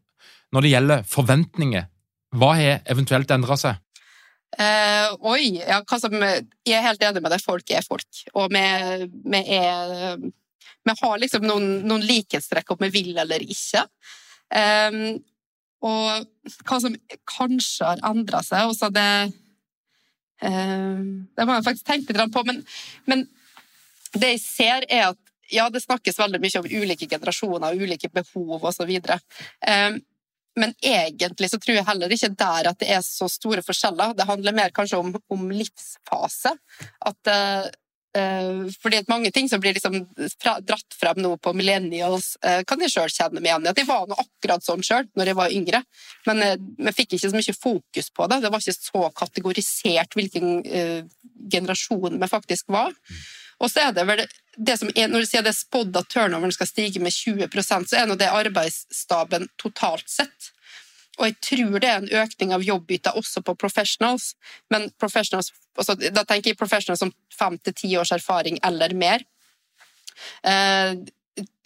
[0.54, 1.88] når det gjelder forventninger?
[2.38, 3.80] Hva har eventuelt endra seg?
[4.58, 7.42] Uh, oi, ja, som, jeg er helt enig med deg.
[7.44, 8.22] Folk er folk.
[8.34, 8.62] Og vi,
[9.54, 13.84] er Vi har liksom noen, noen likhetstrekk om vi vil eller ikke.
[14.50, 15.20] Um,
[15.86, 16.26] og
[16.66, 16.96] hva som
[17.30, 19.10] kanskje har endra seg også det
[20.42, 22.44] uh, Det må jeg faktisk tenke litt på.
[22.48, 22.64] Men,
[23.06, 23.28] men,
[24.10, 28.10] det jeg ser, er at ja, det snakkes veldig mye om ulike generasjoner, og ulike
[28.10, 28.90] behov osv.
[29.62, 30.00] Um,
[30.58, 34.16] men egentlig så tror jeg heller ikke der at det er så store forskjeller.
[34.18, 36.52] Det handler mer kanskje om, om livsfase.
[37.06, 40.00] At, uh, fordi at mange ting som blir liksom
[40.42, 43.72] dratt frem nå på millennials, uh, kan jeg sjøl kjenne meg igjen i.
[43.72, 45.82] At jeg var nå akkurat sånn sjøl når jeg var yngre.
[46.26, 46.44] Men
[46.80, 48.42] vi fikk ikke så mye fokus på det.
[48.42, 50.64] Det var ikke så kategorisert hvilken
[51.50, 52.90] generasjon vi faktisk var.
[53.60, 54.24] Og så er det vel
[54.58, 58.08] er, Når du sier det er spådd at turnoveren skal stige med 20% så er
[58.08, 60.50] nå det arbeidsstaben totalt sett.
[61.18, 64.34] Og jeg tror det er en økning av jobbbytter også på professionals.
[64.72, 69.24] Men professionals, altså, da tenker jeg professionals som fem til ti års erfaring eller mer.
[70.46, 70.96] Eh,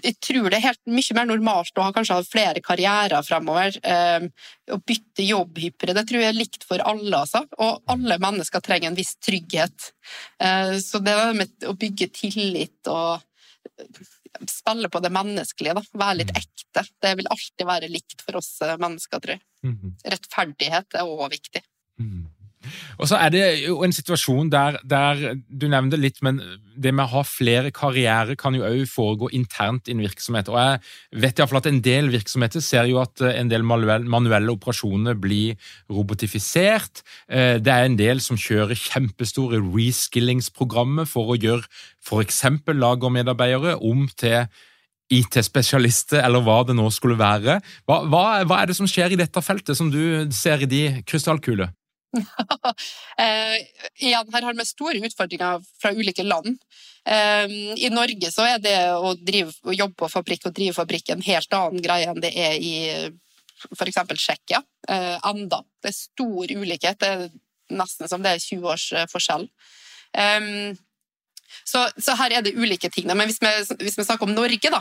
[0.04, 3.76] jeg tror det er helt mye mer normalt å ha kanskje flere karrierer fremover.
[3.80, 4.26] Eh,
[4.74, 5.96] å bytte jobb hyppigere.
[5.98, 7.22] Det tror jeg er likt for alle.
[7.22, 7.44] Altså.
[7.58, 9.90] Og alle mennesker trenger en viss trygghet.
[10.42, 13.24] Eh, så det med å bygge tillit og
[14.50, 15.82] spille på det menneskelige, da.
[15.96, 16.40] være litt mm.
[16.40, 19.44] ekte, det vil alltid være likt for oss eh, mennesker, tror jeg.
[19.64, 19.92] Mm-hmm.
[20.14, 21.62] Rettferdighet er òg viktig.
[22.02, 22.24] Mm.
[22.98, 26.40] Og så er det jo en situasjon der, der Du nevnte litt, men
[26.76, 30.50] det med å ha flere karrierer kan jo òg foregå internt i en virksomhet.
[30.50, 35.18] Og jeg vet iallfall at en del virksomheter ser jo at en del manuelle operasjoner
[35.20, 35.54] blir
[35.92, 37.04] robotifisert.
[37.28, 41.66] Eh, det er en del som kjører kjempestore reskillingsprogrammer for å gjøre
[42.04, 42.42] f.eks.
[42.66, 44.44] lagermedarbeidere om til
[45.12, 47.58] IT-spesialister, eller hva det nå skulle være.
[47.88, 50.84] Hva, hva, hva, er det som skjer i dette feltet, som du ser i de
[51.06, 51.72] krystallkuler?
[53.22, 53.56] eh,
[53.98, 56.56] igjen, her har vi store utfordringer fra ulike land.
[57.04, 57.50] Eh,
[57.86, 61.26] I Norge så er det å, drive, å jobbe på fabrikk og drive fabrikk en
[61.26, 62.74] helt annen greie enn det er i
[63.72, 63.98] f.eks.
[64.14, 64.62] Tsjekkia.
[64.88, 65.58] Eh, enda.
[65.82, 66.98] Det er stor ulikhet.
[67.00, 67.28] Det er
[67.74, 69.44] nesten som det er 20 års eh, forskjell.
[70.16, 70.42] Eh,
[71.64, 73.06] så, så, her er det ulike ting.
[73.08, 73.48] Men hvis vi,
[73.84, 74.80] hvis vi snakker om Norge, da,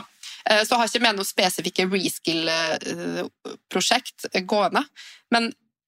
[0.50, 4.18] eh, så har ikke vi noe spesifikke reskill-prosjekt
[4.48, 4.82] gående.
[5.34, 5.42] Men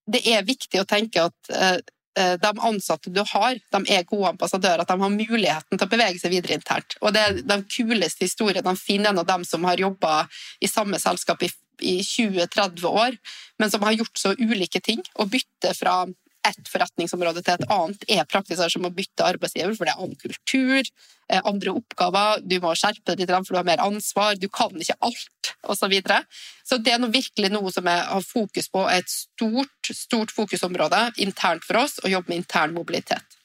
[0.07, 1.79] det er viktig å tenke at eh,
[2.19, 5.93] eh, de ansatte du har, de er gode ambassadører, at de har muligheten til å
[5.93, 6.99] bevege seg videre internt.
[7.03, 10.25] Og det er de kuleste historiene finner, en av dem som har jobba
[10.61, 11.51] i samme selskap i,
[11.83, 13.19] i 20-30 år,
[13.61, 15.03] men som har gjort så ulike ting.
[15.19, 16.05] Og bytter fra
[16.49, 20.19] ett forretningsområde til et annet er praktisk som å bytte arbeidsgiver, for det er annen
[20.21, 20.91] kultur,
[21.31, 24.75] eh, andre oppgaver, du må skjerpe deg litt, for du har mer ansvar, du kan
[24.75, 25.87] ikke alt, osv.
[25.87, 26.21] Så, videre.
[26.67, 31.13] så det er noe virkelig noe som jeg har fokus på, et stort, stort fokusområde
[31.23, 33.36] internt for oss, å jobbe med intern mobilitet.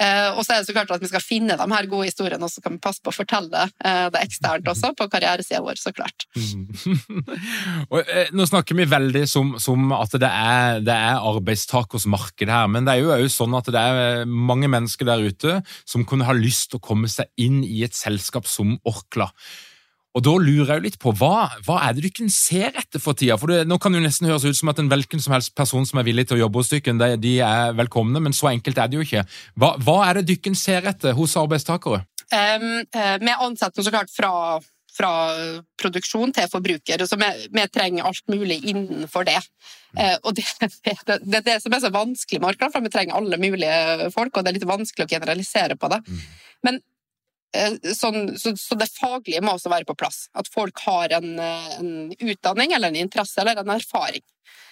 [0.00, 2.42] Eh, og så er det så klart at vi skal finne de her gode historiene,
[2.46, 5.80] og så kan vi passe på å fortelle eh, det eksternt også, på karrieresida vår,
[5.80, 6.26] så klart.
[7.92, 12.70] og, eh, nå snakker vi veldig som, som at det er, det er, arbeidstakersmarked her,
[12.72, 16.28] men det er jo òg sånn at det er mange mennesker der ute som kunne
[16.28, 19.30] ha lyst til å komme seg inn i et selskap som Orkla.
[20.18, 23.14] Og Da lurer jeg jo litt på, hva, hva er det dere ser etter for
[23.18, 23.36] tida?
[23.38, 25.54] For det, Nå kan det jo nesten høres ut som at en hvilken som helst
[25.58, 28.80] person som er villig til å jobbe hos dere, de er velkomne, men så enkelt
[28.80, 29.22] er det jo ikke.
[29.60, 32.02] Hva, hva er det dere ser etter hos arbeidstakere?
[32.30, 32.82] Um,
[33.22, 34.32] vi ansetter så klart fra,
[34.94, 35.12] fra
[35.78, 39.38] produksjon til forbruker, så vi, vi, trenger alt mulig innenfor det.
[39.94, 42.92] Uh, og det, det, det, er det som er så vanskelig med Orkla, for vi
[42.94, 46.02] trenger alle mulige folk, og det er litt vanskelig å generalisere på det.
[46.06, 46.22] Mm.
[46.66, 46.89] Men eh,
[47.50, 50.28] sånn, så, så, det faglige må også være på plass.
[50.38, 54.22] At folk har en, eh, en utdanning eller en interesse eller en erfaring.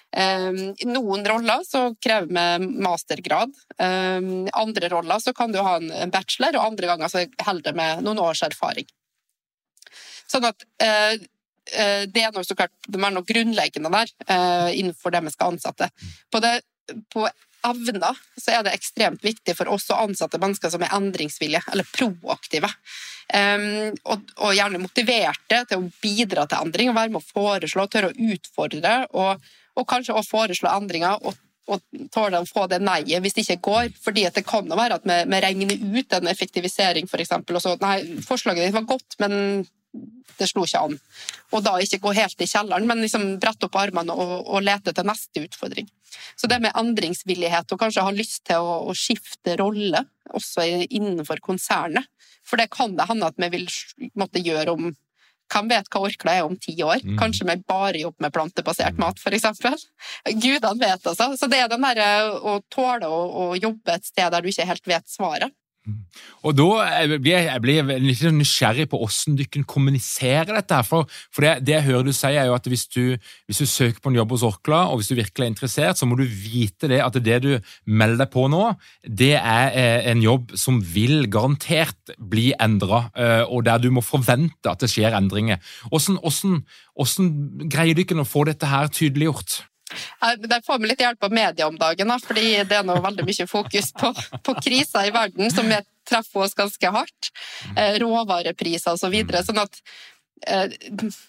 [0.08, 3.50] Um, noen roller så krever vi mastergrad.
[3.76, 7.74] Um, andre roller så kan du ha en, bachelor, og andre ganger så holder det
[7.76, 8.88] med noen års erfaring.
[10.28, 11.18] Sånn at uh,
[12.08, 15.52] det er noe så klart, det er noe grunnleggende der uh, innenfor det vi skal
[15.52, 15.90] ansette.
[16.32, 16.54] På, det,
[17.12, 17.26] på
[17.66, 21.88] evner så er det ekstremt viktig for oss å ansette mennesker som er endringsvillige eller
[21.94, 22.70] proaktive.
[23.28, 27.84] Um, og, og, gjerne motiverte til å bidra til endring og være med å foreslå,
[27.92, 31.20] tørre å utfordre og, og kanskje også foreslå endringer.
[31.20, 31.36] og
[31.68, 31.82] og
[32.14, 33.88] tåle å få det nei-et hvis det ikke går.
[34.00, 37.34] fordi det kan jo være at vi, vi regner ut en effektivisering, f.eks.
[37.44, 39.66] For og så nei, forslaget ditt var godt, men
[40.38, 40.98] det slo ikke an.
[41.56, 44.94] Og da ikke gå helt i kjelleren, men liksom brette opp armene og, og lete
[44.94, 45.88] til neste utfordring.
[46.38, 51.42] Så det med endringsvillighet og kanskje ha lyst til å, å skifte rolle, også innenfor
[51.44, 52.06] konsernet,
[52.46, 53.68] for det kan det hende at vi vil
[54.16, 54.90] måtte gjøre om
[55.48, 57.00] hvem vet hva Orkla er om ti år?
[57.04, 57.16] Mm.
[57.20, 59.00] Kanskje vi bare jobber med plantebasert mm.
[59.00, 59.86] mat, f.eks.
[60.42, 61.30] Gudene vet, altså.
[61.40, 64.68] Så det er den derre å tåle å, å, jobbe et sted der du ikke
[64.68, 65.54] helt vet svaret.
[66.46, 66.66] Og da
[67.18, 70.80] blir jeg, blir litt nysgjerrig på hvordan du kan kommunisere dette.
[70.86, 73.02] For, for det, det, jeg hører du si, er jo at hvis du,
[73.48, 76.08] hvis du, søker på en jobb hos Orkla, og hvis du virkelig er interessert, så
[76.08, 77.50] må du vite det at det du
[77.86, 78.64] melder deg på nå,
[79.04, 84.04] det er eh, en jobb som vil garantert bli endra, eh, og der du må
[84.04, 85.62] forvente at det skjer endringer.
[85.88, 86.62] Hvordan, hvordan,
[86.94, 87.32] hvordan
[87.72, 89.62] greier du ikke å få dette her tydeliggjort?
[90.44, 93.46] Der får vi litt hjelp av media om dagen, fordi det er nå veldig mye
[93.48, 94.12] fokus på,
[94.44, 95.70] på kriser i verden som
[96.08, 97.32] treffer oss ganske hardt.
[97.76, 99.08] Eh, råvarepriser osv.
[99.08, 99.80] Så videre, sånn at
[100.46, 100.76] eh,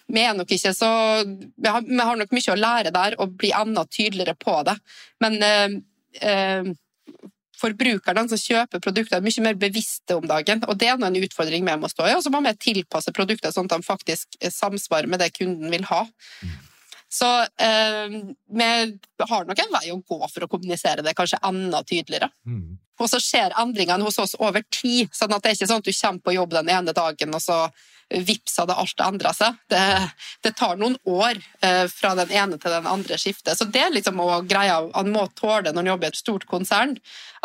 [0.08, 0.90] vi er nok ikke så
[1.24, 4.78] vi har, vi har, nok mye å lære der og bli enda tydeligere på det.
[5.24, 5.80] Men eh,
[6.20, 6.72] eh
[7.60, 10.62] forbrukerne som kjøper produkter, er mye mer bevisste om dagen.
[10.64, 12.14] og Det er en utfordring vi må stå i.
[12.16, 15.84] Og så må vi tilpasse produkter sånn at de faktisk samsvarer med det kunden vil
[15.90, 16.06] ha.
[17.10, 18.12] Så eh,
[18.46, 18.68] vi
[19.32, 22.30] har nok en vei å gå for å kommunisere det kanskje enda tydeligere.
[22.46, 22.78] Mm.
[23.00, 25.88] Og så skjer endringene hos oss over tid, sånn at det er ikke sånn at
[25.88, 27.64] du kommer på jobb den ene dagen, og så
[28.10, 29.58] vips hadde alt endra seg.
[29.70, 29.80] Det,
[30.44, 33.54] det, tar noen år eh, fra den ene til den andre skiftet.
[33.58, 36.46] Så det er liksom å greie Han må tåle når han jobber i et stort
[36.50, 36.96] konsern,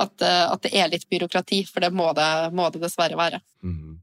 [0.01, 3.41] at, eh, at, det er litt byråkrati, for det må det, må det dessverre være.
[3.65, 3.99] Mm.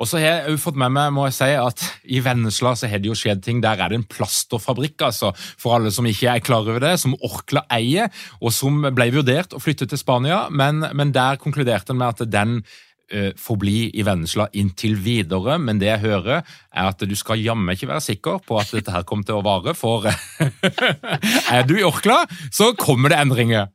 [0.00, 3.02] Og så har jeg fått med meg må jeg si, at i Vennesla så har
[3.02, 3.60] det jo skjedd ting.
[3.64, 7.16] Der er det en plasterfabrikk, altså, for alle som ikke er klar over det, som
[7.22, 8.08] Orkla eier,
[8.40, 12.32] og som ble vurdert å flytte til Spania, men, men der konkluderte en med at
[12.32, 12.90] den forbli
[13.36, 15.58] får bli i Vennesla inntil videre.
[15.60, 18.94] Men det jeg hører, er at du skal jammen ikke være sikker på at dette
[18.94, 20.08] her kommer til å vare, for
[21.56, 23.68] er du i Orkla, så kommer det endringer.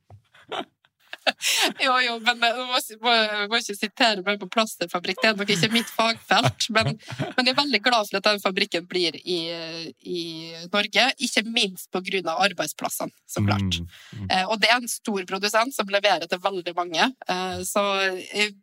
[1.85, 3.15] jo, jo, men jeg må, må,
[3.51, 6.69] må, ikke sitere meg på plasterfabrikk, det er nok ikke mitt fagfelt.
[6.75, 9.39] Men, men, jeg er veldig glad for at den fabrikken blir i,
[10.07, 10.21] i
[10.73, 12.35] Norge, ikke minst pga.
[12.35, 13.81] arbeidsplassene, så klart.
[13.81, 13.89] Mm,
[14.21, 14.29] mm.
[14.31, 17.11] Eh, og det er en stor produsent som leverer til veldig mange.
[17.27, 17.83] Eh, så
[18.31, 18.55] jeg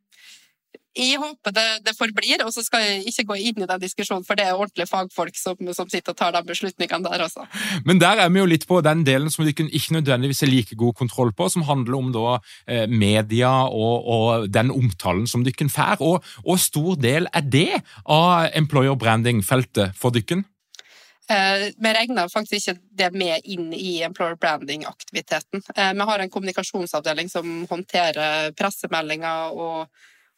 [0.94, 4.24] jeg håper det, det, forblir, og så skal jeg ikke gå inn i den diskusjonen,
[4.26, 7.46] for det er ordentlige fagfolk som, som sitter og tar de beslutningene der også.
[7.86, 10.78] Men der er vi jo litt på den delen som du ikke nødvendigvis har like
[10.78, 12.38] god kontroll på, som handler om da,
[12.70, 16.02] eh, media og, og, den omtalen som dere får.
[16.04, 17.70] Og, og stor del er det
[18.04, 20.44] av employer branding-feltet for dere?
[21.30, 25.62] Eh, vi regner faktisk ikke det med inn i employer branding-aktiviteten.
[25.74, 29.88] Eh, vi har en kommunikasjonsavdeling som håndterer pressemeldinger og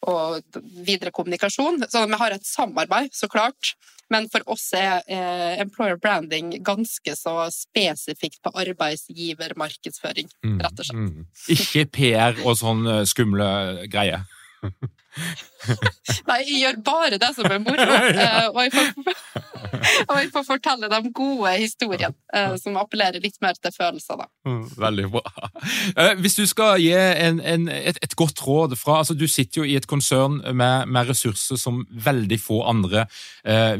[0.05, 1.81] og videre kommunikasjon.
[1.89, 3.73] Så vi har et samarbeid, så klart.
[4.13, 10.29] Men for oss er eh, employer branding ganske så spesifikt på arbeidsgivermarkedsføring,
[10.61, 11.01] rett og slett.
[11.01, 11.25] Mm, mm.
[11.57, 13.49] Ikke PR og sånn eh, skumle
[13.91, 14.23] greier?
[16.27, 17.87] Nei, jeg gjør bare det som er moro.
[18.17, 19.15] Eh, og jeg får,
[20.09, 24.19] og jeg får fortelle de gode historiene eh, som appellerer litt mer til følelser.
[24.21, 24.27] Da.
[24.47, 25.49] Mm, veldig bra.
[25.93, 29.61] Eh, hvis du skal gi en, en, et, et, godt råd fra altså Du sitter
[29.61, 33.05] jo i et konsern med, med ressurser som veldig få andre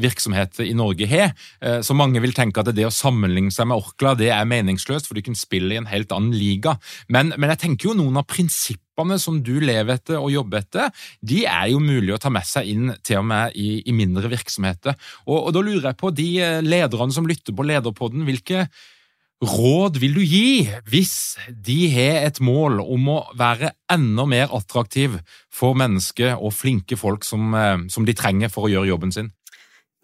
[0.00, 1.32] virksomheter i Norge har.
[1.84, 5.18] Så mange vil tenke at det å sammenligne seg med Orkla det er meningsløst, for
[5.18, 6.76] du kan spille i en helt annen liga.
[7.12, 10.62] Men, men jeg tenker jo noen av prinsippene prinsippene som du lever etter og jobber
[10.62, 10.90] etter,
[11.22, 14.28] de er jo mulig å ta med seg inn til og med i, i mindre
[14.28, 14.96] virksomheter.
[15.26, 18.68] Og, og, Da lurer jeg på de eh, lederne som lytter på Lederpodden, hvilke
[19.38, 25.20] råd vil du gi hvis de har et mål om å være enda mer attraktiv
[25.48, 29.32] for mennesker og flinke folk som, eh, som de trenger for å gjøre jobben sin?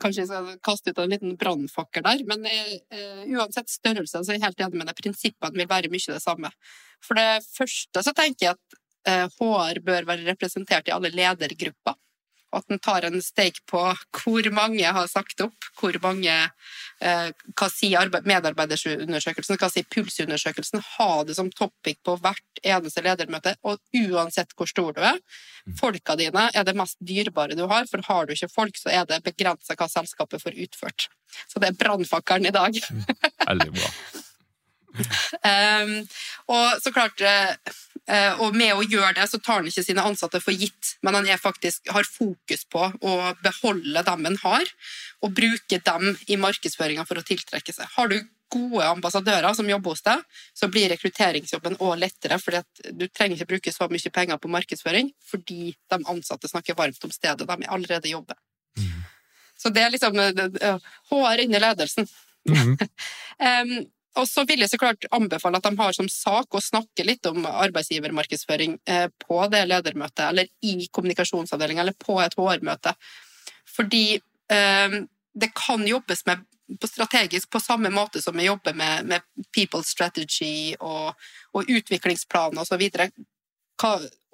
[0.02, 4.40] Kanskje jeg skal kaste ut en liten brannfakkel der, men uh, uansett størrelse så er
[4.40, 4.98] jeg helt enig med deg.
[4.98, 6.50] Prinsippene vil være mye det samme.
[7.04, 11.98] For det første så tenker jeg at HR eh, bør være representert i alle ledergrupper.
[12.54, 13.80] Og At en tar en steik på
[14.14, 20.82] hvor mange har sagt opp, hvor mange eh, Hva sier medarbeiderundersøkelsen, hva sier pulsundersøkelsen?
[20.94, 25.18] Ha det som topic på hvert eneste ledermøte, og uansett hvor stor du er.
[25.66, 25.74] Mm.
[25.80, 29.08] Folka dine er det mest dyrebare du har, for har du ikke folk, så er
[29.10, 31.08] det begrensa hva selskapet får utført.
[31.50, 32.78] Så det er brannfakkelen i dag.
[33.48, 33.90] Veldig bra.
[34.94, 35.94] Um,
[36.54, 40.40] og så klart uh, Og med å gjøre det, så tar han ikke sine ansatte
[40.44, 44.72] for gitt, men han faktisk, har fokus på å beholde dem han har,
[45.24, 47.88] og bruke dem i markedsføringa for å tiltrekke seg.
[47.96, 48.18] Har du
[48.54, 50.22] gode ambassadører som jobber hos deg,
[50.54, 52.60] så blir rekrutteringsjobben òg lettere, for
[52.92, 57.14] du trenger ikke bruke så mye penger på markedsføring fordi de ansatte snakker varmt om
[57.14, 58.38] stedet de allerede jobber.
[58.78, 59.02] Mm.
[59.58, 60.18] Så det er liksom
[61.10, 62.08] HR inni ledelsen.
[62.50, 62.76] Mm.
[62.76, 63.76] um,
[64.14, 67.26] og så vil jeg så klart anbefale at de har som sak å snakke litt
[67.26, 72.94] om arbeidsgivermarkedsføring eh, på det ledermøtet, eller i kommunikasjonsavdelinga, eller på et HR-møte.
[73.74, 74.06] Fordi
[74.54, 74.98] eh,
[75.34, 76.44] det kan jobbes med
[76.80, 79.20] på strategisk på samme måte som vi jobber med, med
[79.52, 81.12] people strategy og,
[81.52, 82.86] og utviklingsplan osv.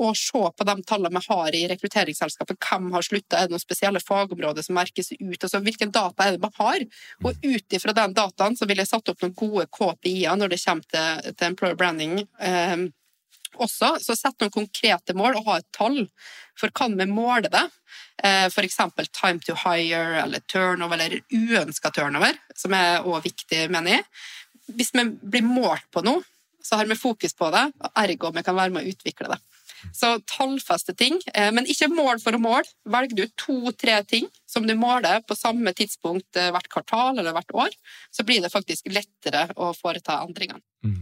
[0.01, 2.59] Og se på de tallene vi har i rekrutteringsselskapet.
[2.61, 3.39] Hvem har slutta?
[3.39, 5.43] Er det noen spesielle fagområder som merkes ut?
[5.43, 6.85] Altså, hvilken data er det man har?
[7.25, 10.63] Og ut ifra den dataen så vil jeg satt opp noen gode KPI-er når det
[10.65, 12.17] kommer til, til employer branding.
[12.41, 12.89] Um,
[13.59, 16.05] også, så sett noen konkrete mål og ha et tall.
[16.59, 17.67] For kan vi måle det?
[18.23, 18.79] Eh, F.eks.
[19.13, 24.05] time to hire eller turnover, eller uønska turnover, som er òg viktig, mener jeg.
[24.77, 26.23] Hvis vi blir målt på noe,
[26.63, 29.41] så har vi fokus på det, og ergo vi kan være med å utvikle det.
[29.97, 32.69] Så tallfeste ting, eh, men ikke mål for å måle.
[32.85, 37.55] Velger du to-tre ting som du måler på samme tidspunkt eh, hvert kvartal eller hvert
[37.67, 37.77] år,
[38.13, 40.63] så blir det faktisk lettere å foreta endringene.
[40.85, 41.01] Mm.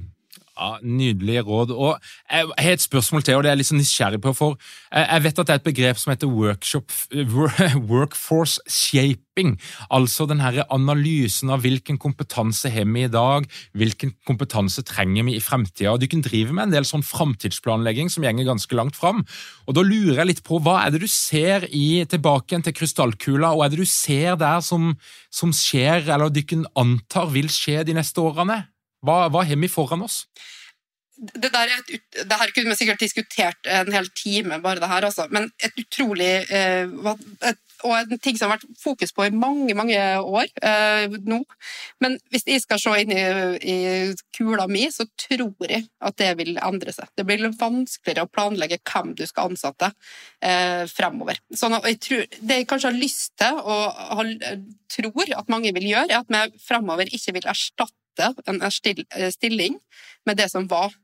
[0.59, 1.71] Ja, Nydelige råd.
[1.71, 2.01] Og
[2.31, 4.33] Jeg har et spørsmål til, og det er jeg litt så nysgjerrig på.
[4.35, 4.59] for
[4.93, 6.91] Jeg vet at det er et begrep som heter workshop,
[7.93, 9.61] workforce shaping.
[9.91, 15.37] Altså den her analysen av hvilken kompetanse har vi i dag, hvilken kompetanse trenger vi
[15.37, 15.97] i fremtida.
[15.97, 19.25] Du kan drive med en del sånn framtidsplanlegging som gjenger ganske langt fram.
[19.67, 23.55] Og Da lurer jeg litt på, hva er det du ser i tilbake til krystallkula,
[23.55, 24.97] og er det du ser der som,
[25.31, 26.43] som skjer, eller du
[26.75, 28.65] antar vil skje de neste årene?
[29.05, 30.25] Hva, hva har vi foran oss?
[31.19, 35.27] Det, et, det her kunne vi sikkert diskutert en hel time, bare det her, altså.
[35.35, 36.87] Men et utrolig eh,
[37.49, 41.41] et, Og en ting som har vært fokus på i mange, mange år eh, nå.
[42.03, 43.23] Men hvis jeg skal se inn i,
[43.63, 43.77] i,
[44.35, 47.11] kula mi, så tror jeg at det vil endre seg.
[47.15, 49.93] Det blir vanskeligere å planlegge hvem du skal ansette
[50.43, 51.39] eh, fremover.
[51.55, 54.35] Sånn jeg tror, det jeg kanskje har lyst til, og har,
[54.91, 59.79] tror at mange vil gjøre, er at vi fremover ikke vil erstatte en eh, stilling
[60.27, 60.95] med det som var.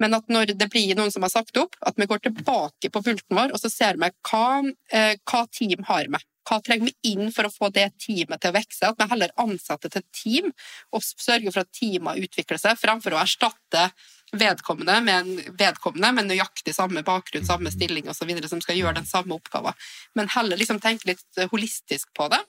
[0.00, 3.02] Men at når det blir noen som har sagt opp, at vi går tilbake på
[3.04, 4.44] pulten vår og så ser vi hva,
[4.92, 6.22] eh, hva team har vi.
[6.48, 8.88] Hva trenger vi inn for å få det teamet til å vokse?
[8.88, 10.48] At vi heller ansetter til team
[10.96, 13.90] og sørger for at teamet utvikler seg, fremfor å erstatte
[14.32, 18.30] vedkommende med en vedkommende med nøyaktig samme bakgrunn, samme stilling osv.
[18.48, 19.76] som skal gjøre den samme oppgaven.
[20.16, 22.40] Men heller liksom tenke litt holistisk på det.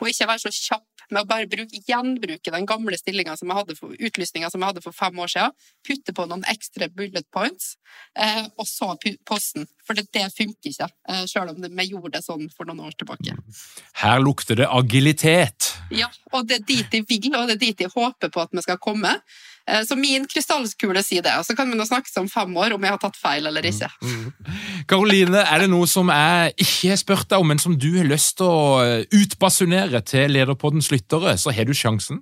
[0.00, 3.58] Og ikke være så kjapp med å bare bruke, gjenbruke den gamle stillinga som jeg
[3.58, 5.54] hadde for, utlysninga som jeg hadde for fem år siden,
[5.86, 7.74] putte på noen ekstra bullet points,
[8.16, 8.94] eh, og så
[9.28, 9.68] posten.
[9.84, 12.96] For det, det funker ikke, eh, selv om vi gjorde det sånn for noen år
[13.00, 13.36] tilbake.
[14.00, 15.74] Her lukter det agilitet.
[15.94, 18.56] Ja, og det er dit de vil, og det er dit de håper på at
[18.56, 19.18] vi skal komme.
[19.70, 22.76] Eh, så min krystallkule sier det, og så kan vi nå snakkes om fem år
[22.76, 23.88] om jeg har tatt feil eller ikke.
[24.90, 25.54] Karoline, mm, mm.
[25.54, 28.36] er det noe som jeg ikke har spurt deg om, men som du har lyst
[28.40, 32.20] til å eh, utbasunere til Lederpoddens lyttere, så har du sjansen?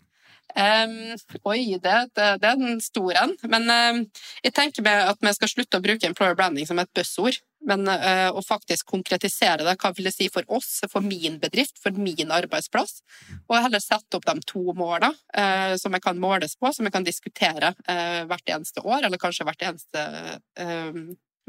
[0.53, 1.14] Um,
[1.49, 3.32] oi, det, det, det, er den store en.
[3.49, 4.03] Men um,
[4.45, 8.30] jeg tenker at vi skal slutte å bruke employer branding som et buzzord men uh,
[8.34, 12.32] å faktisk konkretisere det, hva vil det si for oss, for min bedrift, for min
[12.34, 13.00] arbeidsplass,
[13.46, 16.94] og heller sette opp de to målene uh, som jeg kan måles på, som jeg
[16.94, 20.08] kan diskutere uh, hvert eneste år, eller kanskje hvert eneste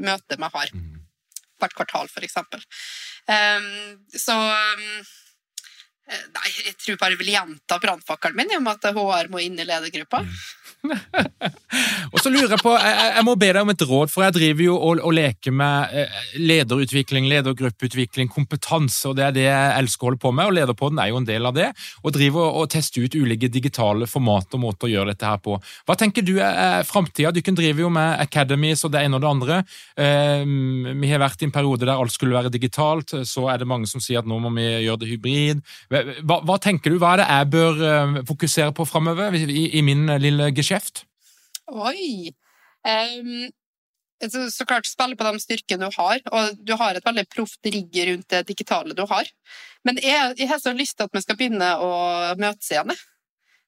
[0.04, 0.70] møte vi har.
[0.74, 1.02] Mm.
[1.62, 2.62] Hvert kvartal, for eksempel.
[3.30, 3.68] Um,
[4.10, 5.04] så um,
[6.04, 9.64] Nei, jeg tror bare jeg vil gjenta brannfakkelen min om at HR må inn i
[9.64, 10.20] ledergruppa.
[10.20, 10.34] Mm.
[12.12, 14.34] og så lurer jeg på, jeg, jeg, må be deg om et råd, for jeg
[14.36, 19.70] driver jo og, og leker med eh, lederutvikling, ledergruppeutvikling, kompetanse, og det er det jeg
[19.78, 21.70] elsker å holde på med, og Lederpodden er jo en del av det.
[22.04, 25.56] Og driver og tester ut ulike digitale format og måter å gjøre dette her på.
[25.88, 27.32] Hva tenker du er framtida?
[27.34, 29.60] Dere driver jo med Academies og det ene og det andre.
[29.96, 30.44] Eh,
[31.00, 33.88] vi har vært i en periode der alt skulle være digitalt, så er det mange
[33.90, 35.64] som sier at nå må vi gjøre det hybrid.
[36.26, 39.82] Hva, hva tenker du, hva er det jeg bør eh, fokusere på framover i, i
[39.86, 41.04] min lille geskjeft?
[41.70, 42.32] Oi!
[42.84, 43.46] Um,
[44.24, 47.66] så, så klart spille på de styrkene du har, og du har et veldig proft
[47.68, 49.28] rigg rundt det digitale du har.
[49.84, 51.90] Men jeg, jeg har så lyst til at vi skal begynne å
[52.40, 52.94] møtes igjen.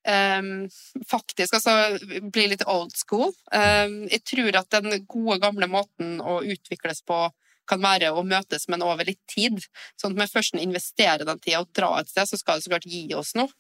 [0.07, 0.68] Um,
[1.11, 3.33] faktisk, altså bli litt old school.
[3.51, 7.27] Um, jeg tror at den gode, gamle måten å utvikles på
[7.69, 9.61] kan være å møtes, men over litt tid.
[10.01, 12.75] Sånn at vi først investerer den tida og drar et sted, så skal det så
[12.75, 13.53] klart gi oss noe.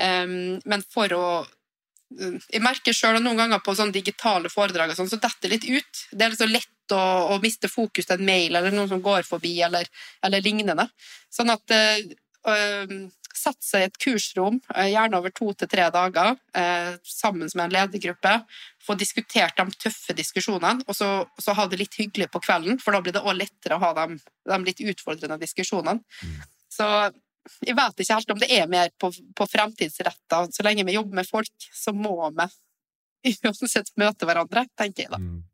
[0.00, 1.24] Um, men for å
[2.10, 6.00] jeg merker sjøl noen ganger på sånne digitale foredrag sånn, så detter det litt ut.
[6.10, 9.22] Det er så lett å, å, miste fokus til en mail eller noen som går
[9.28, 9.86] forbi, eller,
[10.26, 10.88] eller lignende.
[11.30, 12.96] Sånn at øh,
[13.40, 17.74] Sette seg i et kursrom, gjerne over to til tre dager, øh, sammen med en
[17.76, 18.34] ledergruppe.
[18.84, 21.10] Få diskutert de tøffe diskusjonene, og så,
[21.40, 22.78] så, ha det litt hyggelig på kvelden.
[22.82, 24.20] For da blir det òg lettere å ha de,
[24.52, 26.00] de litt utfordrende diskusjonene.
[26.00, 26.38] Mm.
[26.70, 26.88] Så
[27.64, 30.46] jeg vet ikke helt om det er mer på, på fremtidsretta.
[30.52, 35.22] Så lenge vi jobber med folk, så må vi uansett møte hverandre, tenker jeg da.
[35.22, 35.46] Mm.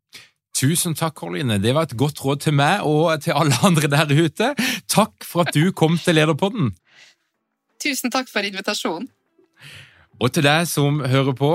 [0.57, 1.59] Tusen takk, Karoline.
[1.61, 4.55] Det var et godt råd til meg og til alle andre der ute.
[4.89, 6.71] Takk for at du kom til Lederpodden.
[7.87, 9.07] Tusen takk for invitasjonen.
[10.19, 11.53] Og til deg som hører på,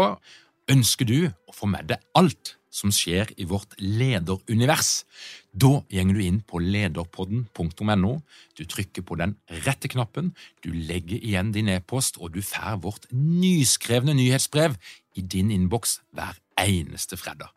[0.72, 5.04] ønsker du å få med deg alt som skjer i vårt lederunivers.
[5.52, 8.14] Da gjenger du inn på lederpodden.no,
[8.56, 10.32] du trykker på den rette knappen,
[10.64, 14.80] du legger igjen din e-post, og du får vårt nyskrevne nyhetsbrev
[15.20, 17.52] i din innboks hver eneste fredag.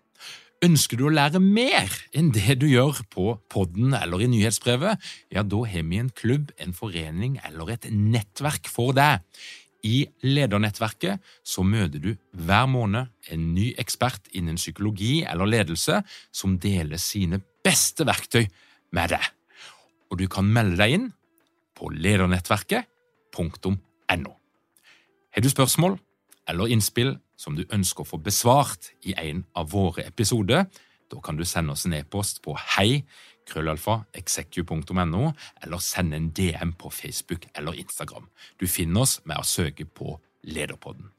[0.65, 4.97] Ønsker du å lære mer enn det du gjør på podden eller i nyhetsbrevet,
[5.35, 9.21] ja, da har vi en klubb, en forening eller et nettverk for deg.
[9.85, 16.03] I Ledernettverket så møter du hver måned en ny ekspert innen psykologi eller ledelse
[16.33, 18.47] som deler sine beste verktøy
[18.97, 19.25] med deg.
[20.09, 21.13] Og du kan melde deg inn
[21.77, 24.33] på ledernettverket.no.
[25.35, 25.99] Har du spørsmål
[26.49, 30.67] eller innspill som du ønsker å få besvart i en av våre episoder,
[31.11, 33.05] da kan du sende oss en e-post på hei
[33.49, 35.33] krøllalfa execu.no,
[35.63, 38.29] eller send en DM på Facebook eller Instagram.
[38.61, 40.19] Du finner oss med å søke på
[40.49, 41.11] Lederpodden.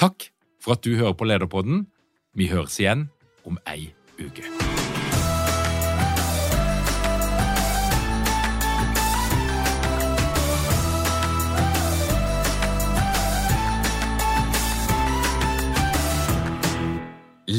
[0.00, 0.30] Takk
[0.60, 1.86] for at du hører på Lederpodden.
[2.34, 3.08] Vi høres igjen
[3.46, 4.46] om ei uke.